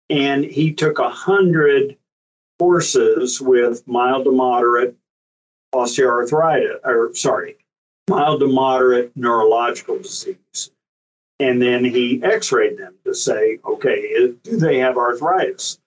and 0.09 0.45
he 0.45 0.73
took 0.73 0.99
a 0.99 1.11
hundred 1.11 1.97
horses 2.59 3.41
with 3.41 3.87
mild 3.87 4.25
to 4.25 4.33
moderate 4.33 4.97
osteoarthritis, 5.75 6.81
or 6.85 7.15
sorry, 7.15 7.57
mild 8.09 8.41
to 8.41 8.49
moderate 8.49 9.17
neurological 9.17 9.99
disease. 9.99 10.71
And 11.41 11.61
then 11.61 11.87
he 11.87 12.23
x 12.23 12.53
rayed 12.53 12.77
them 12.77 12.95
to 13.05 13.15
say, 13.15 13.59
okay, 13.65 14.35
do 14.43 14.59
they 14.59 14.79
have 14.79 14.99
arthritis? 14.99 15.79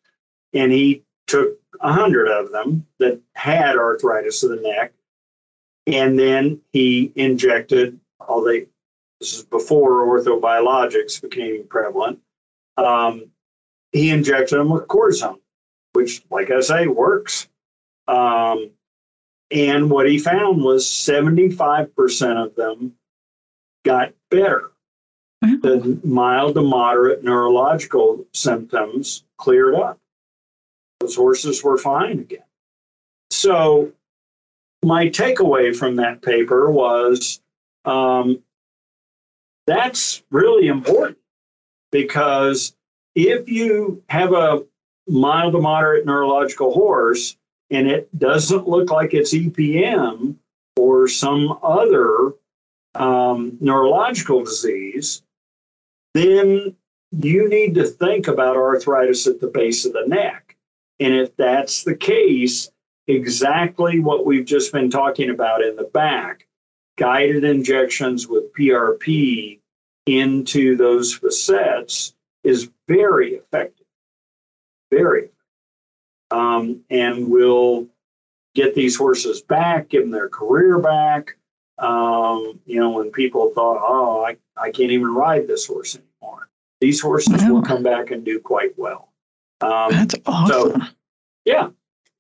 And 0.52 0.72
he 0.72 1.04
took 1.28 1.60
a 1.80 1.90
100 1.90 2.28
of 2.28 2.52
them 2.52 2.88
that 2.98 3.22
had 3.36 3.78
arthritis 3.78 4.42
of 4.42 4.50
the 4.50 4.56
neck. 4.56 4.94
And 5.86 6.18
then 6.18 6.62
he 6.72 7.12
injected 7.16 8.00
all 8.20 8.42
they, 8.44 8.66
this 9.20 9.38
is 9.38 9.44
before 9.44 10.08
orthobiologics 10.08 11.22
became 11.22 11.68
prevalent. 11.68 12.20
Um, 12.76 13.30
he 13.92 14.10
injected 14.10 14.58
them 14.58 14.70
with 14.70 14.88
cortisone, 14.88 15.40
which, 15.92 16.24
like 16.32 16.50
I 16.50 16.62
say, 16.62 16.88
works. 16.88 17.48
Um, 18.08 18.72
and 19.52 19.92
what 19.92 20.10
he 20.10 20.18
found 20.18 20.64
was 20.64 20.88
75% 20.88 22.44
of 22.44 22.56
them 22.56 22.94
got 23.86 24.14
better. 24.32 24.73
The 25.44 26.00
mild 26.06 26.56
to 26.56 26.62
moderate 26.62 27.22
neurological 27.22 28.26
symptoms 28.34 29.26
cleared 29.38 29.76
up. 29.76 30.00
Those 31.02 31.18
horses 31.18 31.62
were 31.62 31.78
fine 31.78 32.20
again. 32.20 32.46
So, 33.30 33.92
my 34.86 35.10
takeaway 35.10 35.76
from 35.76 35.98
that 35.98 36.22
paper 36.22 36.72
was 36.72 37.42
um, 37.84 38.42
that's 39.68 40.24
really 40.32 40.68
important 40.68 41.18
because 41.92 42.74
if 43.16 43.50
you 43.50 44.02
have 44.08 44.32
a 44.32 44.64
mild 45.10 45.54
to 45.54 45.60
moderate 45.60 46.06
neurological 46.06 46.74
horse 46.74 47.36
and 47.70 47.88
it 47.90 48.08
doesn't 48.18 48.68
look 48.68 48.92
like 48.92 49.14
it's 49.14 49.34
EPM 49.34 50.36
or 50.78 51.10
some 51.10 51.60
other 51.62 52.34
um, 52.96 53.58
neurological 53.60 54.44
disease, 54.44 55.22
then 56.14 56.76
you 57.12 57.50
need 57.50 57.76
to 57.76 57.86
think 57.86 58.28
about 58.28 58.58
arthritis 58.58 59.28
at 59.28 59.40
the 59.40 59.48
base 59.48 59.86
of 59.86 59.94
the 59.94 60.08
neck. 60.08 60.56
And 61.00 61.14
if 61.14 61.36
that's 61.36 61.84
the 61.84 61.96
case, 61.96 62.72
exactly 63.08 64.00
what 64.00 64.26
we've 64.26 64.46
just 64.46 64.72
been 64.72 64.90
talking 64.90 65.30
about 65.30 65.64
in 65.64 65.76
the 65.76 65.84
back 65.84 66.48
guided 66.98 67.44
injections 67.44 68.28
with 68.28 68.54
PRP 68.54 69.60
into 70.06 70.76
those 70.76 71.16
facets 71.16 72.14
is 72.44 72.70
very 72.88 73.36
effective. 73.36 73.86
Very. 74.92 75.30
Um, 76.30 76.82
and 76.90 77.30
will 77.30 77.88
get 78.56 78.76
these 78.76 78.96
horses 78.96 79.42
back, 79.42 79.90
give 79.90 80.04
them 80.04 80.12
their 80.12 80.30
career 80.30 80.80
back. 80.80 81.38
Um, 81.80 82.60
you 82.66 82.80
know, 82.80 82.92
when 82.92 83.12
people 83.12 83.52
thought, 83.54 83.80
oh, 83.82 84.24
I, 84.24 84.38
I 84.58 84.72
can't 84.72 84.92
even 84.92 85.14
ride 85.14 85.48
this 85.48 85.66
horse 85.66 85.96
anymore, 85.96 86.50
these 86.80 87.02
horses 87.02 87.42
wow. 87.42 87.54
will 87.54 87.62
come 87.62 87.84
back 87.84 88.12
and 88.12 88.24
do 88.24 88.40
quite 88.40 88.78
well. 88.78 89.10
Um, 89.62 89.92
That's 89.92 90.16
awesome. 90.26 90.82
So, 90.82 90.88
yeah. 91.46 91.70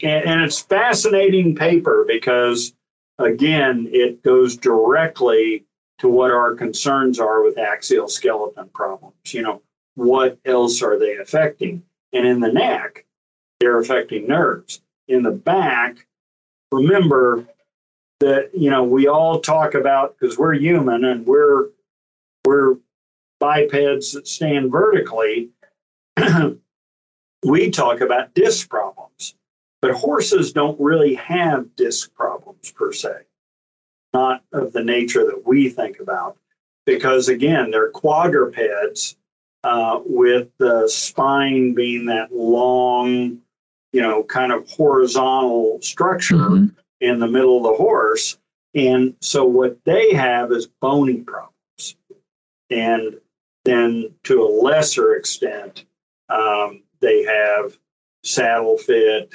And, 0.02 0.26
and 0.26 0.42
it's 0.42 0.60
fascinating 0.60 1.56
paper 1.56 2.06
because, 2.08 2.74
again, 3.20 3.88
it 3.92 4.24
goes 4.24 4.58
directly 4.58 5.66
to 6.00 6.08
what 6.10 6.32
our 6.32 6.56
concerns 6.56 7.20
are 7.20 7.44
with 7.44 7.58
axial 7.58 8.08
skeleton 8.08 8.70
problems. 8.74 9.34
You 9.34 9.44
know, 9.44 9.62
what 9.96 10.40
else 10.46 10.82
are 10.82 10.98
they 10.98 11.18
affecting? 11.18 11.84
And 12.12 12.28
in 12.28 12.40
the 12.40 12.52
neck, 12.52 13.06
they're 13.60 13.80
affecting 13.80 14.28
nerves. 14.28 14.82
In 15.08 15.24
the 15.24 15.32
back, 15.32 16.08
remember 16.72 17.46
that 18.20 18.52
you 18.54 18.70
know 18.70 18.84
we 18.84 19.08
all 19.08 19.40
talk 19.40 19.74
about 19.74 20.18
because 20.18 20.38
we're 20.38 20.54
human 20.54 21.04
and 21.06 21.26
we're 21.26 21.70
we're 22.46 22.78
bipeds 23.40 24.14
that 24.14 24.28
stand 24.28 24.72
vertically. 24.72 25.50
we 27.44 27.70
talk 27.70 28.00
about 28.00 28.34
disc 28.34 28.70
problems, 28.70 29.36
but 29.82 29.92
horses 29.92 30.54
don't 30.54 30.80
really 30.80 31.16
have 31.16 31.76
disc 31.76 32.14
problems 32.16 32.72
per 32.72 32.94
se, 32.94 33.24
not 34.14 34.44
of 34.54 34.72
the 34.72 34.84
nature 34.84 35.26
that 35.26 35.46
we 35.46 35.68
think 35.68 36.00
about, 36.00 36.38
because 36.86 37.28
again, 37.28 37.70
they're 37.70 37.92
quadrupeds 37.92 39.18
uh, 39.66 40.00
with 40.06 40.48
the 40.58 40.88
spine 40.88 41.74
being 41.74 42.06
that 42.06 42.34
long, 42.34 43.40
you 43.92 44.02
know, 44.02 44.24
kind 44.24 44.54
of 44.54 44.70
horizontal 44.70 45.80
structure. 45.82 46.36
Mm-hmm 46.36 46.80
in 47.04 47.20
the 47.20 47.28
middle 47.28 47.58
of 47.58 47.64
the 47.64 47.84
horse. 47.84 48.38
And 48.74 49.16
so 49.20 49.44
what 49.46 49.78
they 49.84 50.14
have 50.14 50.52
is 50.52 50.68
bony 50.68 51.18
problems. 51.18 51.96
And 52.70 53.20
then 53.66 54.14
to 54.24 54.42
a 54.42 54.50
lesser 54.64 55.16
extent, 55.16 55.86
um, 56.30 56.82
they 57.02 57.24
have 57.24 57.78
saddle 58.24 58.78
fit, 58.78 59.34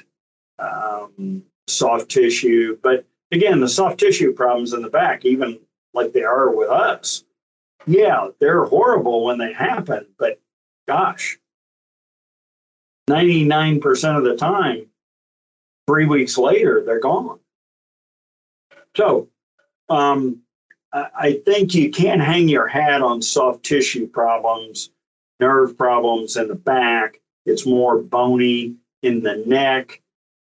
um, 0.59 1.43
soft 1.67 2.09
tissue. 2.09 2.79
But 2.83 3.07
again, 3.31 3.61
the 3.61 3.69
soft 3.69 4.01
tissue 4.01 4.33
problems 4.33 4.73
in 4.73 4.83
the 4.83 4.91
back, 4.91 5.25
even 5.25 5.61
like 5.93 6.13
they 6.13 6.25
are 6.25 6.51
with 6.51 6.71
us, 6.71 7.25
yeah, 7.87 8.29
they're 8.41 8.65
horrible 8.65 9.25
when 9.25 9.39
they 9.39 9.53
happen, 9.53 10.07
but 10.19 10.41
gosh, 10.87 11.39
99% 13.09 14.19
of 14.19 14.25
the 14.25 14.37
time, 14.37 14.87
three 15.87 16.05
weeks 16.05 16.37
later, 16.37 16.83
they're 16.85 17.01
gone. 17.01 17.39
So 18.99 19.29
um, 19.89 20.41
I 20.93 21.41
think 21.47 21.73
you 21.73 21.91
can't 21.91 22.21
hang 22.21 22.49
your 22.49 22.67
hat 22.67 23.01
on 23.01 23.23
soft 23.23 23.65
tissue 23.65 24.09
problems, 24.09 24.91
nerve 25.39 25.79
problems 25.79 26.37
in 26.37 26.49
the 26.49 26.57
back. 26.57 27.21
It's 27.47 27.65
more 27.65 27.99
bony 27.99 28.75
in 29.03 29.23
the 29.23 29.37
neck. 29.47 30.03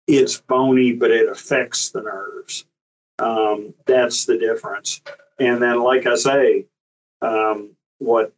It's 0.05 0.39
bony, 0.41 0.93
but 0.93 1.10
it 1.10 1.27
affects 1.27 1.89
the 1.89 2.03
nerves. 2.03 2.65
Um, 3.17 3.73
that's 3.88 4.25
the 4.25 4.38
difference. 4.38 5.01
And 5.39 5.60
then, 5.60 5.81
like 5.81 6.05
I 6.05 6.13
say, 6.13 6.67
um, 7.23 7.71
what 7.97 8.31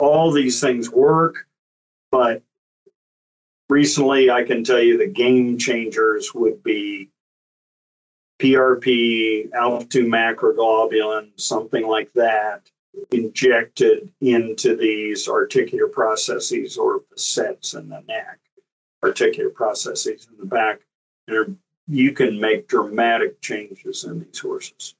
all 0.00 0.32
these 0.32 0.60
things 0.60 0.90
work, 0.90 1.46
but 2.10 2.42
recently 3.68 4.30
I 4.30 4.42
can 4.42 4.64
tell 4.64 4.80
you 4.80 4.98
the 4.98 5.06
game 5.06 5.58
changers 5.58 6.34
would 6.34 6.60
be 6.64 7.10
PRP, 8.40 9.52
alpha 9.52 9.86
2 9.86 10.06
macroglobulin, 10.06 11.30
something 11.36 11.86
like 11.86 12.12
that, 12.14 12.70
injected 13.10 14.10
into 14.20 14.76
these 14.76 15.28
articular 15.28 15.88
processes 15.88 16.76
or 16.76 17.02
facets 17.10 17.74
in 17.74 17.88
the 17.88 18.00
neck, 18.08 18.38
articular 19.02 19.50
processes 19.50 20.26
in 20.30 20.38
the 20.38 20.46
back. 20.46 20.80
And 21.28 21.58
you 21.86 22.12
can 22.12 22.40
make 22.40 22.68
dramatic 22.68 23.40
changes 23.40 24.04
in 24.04 24.20
these 24.20 24.38
horses. 24.38 24.94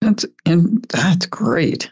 That's 0.00 0.26
and 0.44 0.82
that's 0.84 1.26
great. 1.26 1.90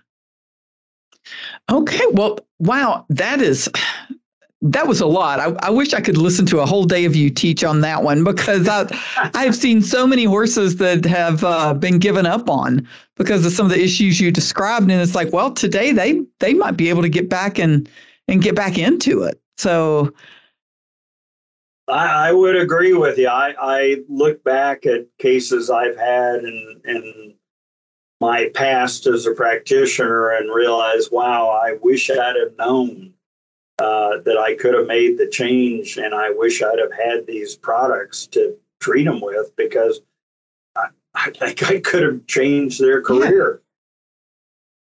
Okay, 1.70 2.04
well, 2.12 2.40
wow, 2.58 3.06
that 3.10 3.40
is 3.40 3.70
that 4.62 4.86
was 4.86 5.00
a 5.00 5.06
lot. 5.06 5.40
I, 5.40 5.56
I, 5.66 5.70
wish 5.70 5.94
I 5.94 6.00
could 6.00 6.18
listen 6.18 6.44
to 6.46 6.60
a 6.60 6.66
whole 6.66 6.84
day 6.84 7.06
of 7.06 7.16
you 7.16 7.30
teach 7.30 7.64
on 7.64 7.80
that 7.80 8.02
one 8.02 8.24
because 8.24 8.68
I, 8.68 8.86
I've 9.34 9.56
seen 9.56 9.80
so 9.80 10.06
many 10.06 10.24
horses 10.24 10.76
that 10.76 11.04
have 11.06 11.42
uh, 11.44 11.72
been 11.72 11.98
given 11.98 12.26
up 12.26 12.50
on 12.50 12.86
because 13.16 13.46
of 13.46 13.52
some 13.52 13.66
of 13.66 13.72
the 13.72 13.82
issues 13.82 14.20
you 14.20 14.30
described, 14.30 14.90
and 14.90 15.00
it's 15.00 15.14
like, 15.14 15.32
well, 15.32 15.50
today 15.50 15.92
they 15.92 16.22
they 16.40 16.54
might 16.54 16.76
be 16.76 16.90
able 16.90 17.02
to 17.02 17.08
get 17.08 17.28
back 17.28 17.58
and 17.58 17.88
and 18.28 18.42
get 18.42 18.54
back 18.54 18.76
into 18.76 19.22
it. 19.22 19.40
So, 19.56 20.12
I, 21.88 22.28
I 22.28 22.32
would 22.32 22.56
agree 22.56 22.92
with 22.92 23.16
you. 23.16 23.28
I, 23.28 23.54
I 23.58 23.96
look 24.08 24.44
back 24.44 24.84
at 24.84 25.06
cases 25.18 25.70
I've 25.70 25.96
had 25.96 26.40
and 26.40 26.80
and 26.84 27.34
my 28.20 28.50
past 28.54 29.06
as 29.06 29.24
a 29.24 29.32
practitioner 29.32 30.28
and 30.32 30.54
realize, 30.54 31.10
wow, 31.10 31.48
I 31.48 31.78
wish 31.80 32.10
I'd 32.10 32.36
have 32.36 32.58
known 32.58 33.14
uh, 33.80 34.18
that 34.24 34.36
I 34.38 34.54
could 34.54 34.74
have 34.74 34.86
made 34.86 35.16
the 35.16 35.26
change, 35.26 35.96
and 35.96 36.14
I 36.14 36.30
wish 36.30 36.62
I'd 36.62 36.78
have 36.78 36.92
had 36.92 37.26
these 37.26 37.56
products 37.56 38.26
to 38.28 38.54
treat 38.78 39.04
them 39.04 39.20
with 39.20 39.56
because 39.56 40.00
I, 40.76 40.88
I, 41.14 41.32
I 41.40 41.80
could 41.80 42.02
have 42.02 42.26
changed 42.26 42.80
their 42.80 43.00
career. 43.02 43.62
Yeah. 43.62 43.66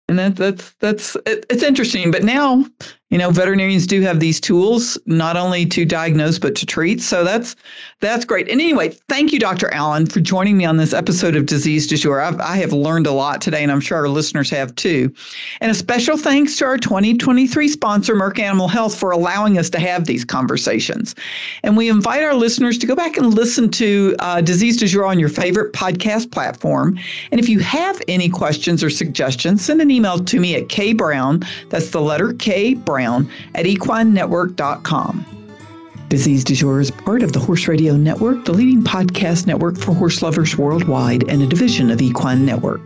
And 0.09 0.17
that, 0.17 0.35
that's 0.37 0.73
that's 0.79 1.15
it, 1.27 1.45
it's 1.51 1.61
interesting. 1.61 2.09
But 2.09 2.23
now 2.23 2.65
you 3.09 3.17
know, 3.17 3.31
veterinarians 3.31 3.87
do 3.87 4.01
have 4.01 4.19
these 4.19 4.39
tools 4.39 4.97
not 5.07 5.35
only 5.35 5.65
to 5.65 5.83
diagnose 5.83 6.37
but 6.37 6.55
to 6.55 6.65
treat. 6.65 7.01
So 7.01 7.23
that's 7.23 7.55
that's 8.01 8.23
great. 8.23 8.47
And 8.49 8.61
anyway, 8.61 8.89
thank 9.09 9.33
you, 9.33 9.39
Dr. 9.39 9.73
Allen, 9.73 10.05
for 10.05 10.19
joining 10.19 10.57
me 10.57 10.65
on 10.65 10.77
this 10.77 10.93
episode 10.93 11.35
of 11.35 11.47
Disease 11.47 11.87
Du 11.87 11.97
Jour. 11.97 12.21
I've, 12.21 12.39
I 12.39 12.57
have 12.57 12.71
learned 12.71 13.07
a 13.07 13.11
lot 13.11 13.41
today, 13.41 13.63
and 13.63 13.71
I'm 13.71 13.81
sure 13.81 13.97
our 13.97 14.07
listeners 14.07 14.49
have 14.51 14.75
too. 14.75 15.11
And 15.59 15.71
a 15.71 15.73
special 15.73 16.17
thanks 16.17 16.55
to 16.57 16.65
our 16.65 16.77
2023 16.77 17.67
sponsor, 17.67 18.15
Merck 18.15 18.37
Animal 18.37 18.67
Health, 18.67 18.97
for 18.97 19.11
allowing 19.11 19.57
us 19.57 19.69
to 19.71 19.79
have 19.79 20.05
these 20.05 20.23
conversations. 20.23 21.15
And 21.63 21.75
we 21.75 21.89
invite 21.89 22.23
our 22.23 22.35
listeners 22.35 22.77
to 22.77 22.87
go 22.87 22.95
back 22.95 23.17
and 23.17 23.33
listen 23.33 23.69
to 23.71 24.15
uh, 24.19 24.41
Disease 24.41 24.77
Du 24.77 24.87
Jour 24.87 25.05
on 25.05 25.19
your 25.19 25.29
favorite 25.29 25.73
podcast 25.73 26.31
platform. 26.31 26.97
And 27.31 27.39
if 27.39 27.49
you 27.49 27.59
have 27.59 27.99
any 28.07 28.29
questions 28.29 28.83
or 28.83 28.91
suggestions, 28.91 29.65
send 29.65 29.81
an 29.81 29.89
email 29.89 30.19
to 30.19 30.39
me 30.39 30.55
at 30.55 30.67
kbrown. 30.67 31.43
That's 31.69 31.89
the 31.89 32.01
letter 32.01 32.33
K 32.33 32.75
Brown 32.75 32.98
Brown 32.99 33.31
at 33.55 33.65
equinenetwork.com. 33.65 35.25
Disease 36.09 36.43
du 36.43 36.53
jour 36.53 36.81
is 36.81 36.91
part 36.91 37.23
of 37.23 37.31
the 37.31 37.39
Horse 37.39 37.65
Radio 37.65 37.95
Network, 37.95 38.43
the 38.43 38.51
leading 38.51 38.83
podcast 38.83 39.47
network 39.47 39.77
for 39.77 39.93
horse 39.93 40.21
lovers 40.21 40.57
worldwide, 40.57 41.23
and 41.29 41.41
a 41.41 41.47
division 41.47 41.91
of 41.91 42.01
Equine 42.01 42.45
Network. 42.45 42.81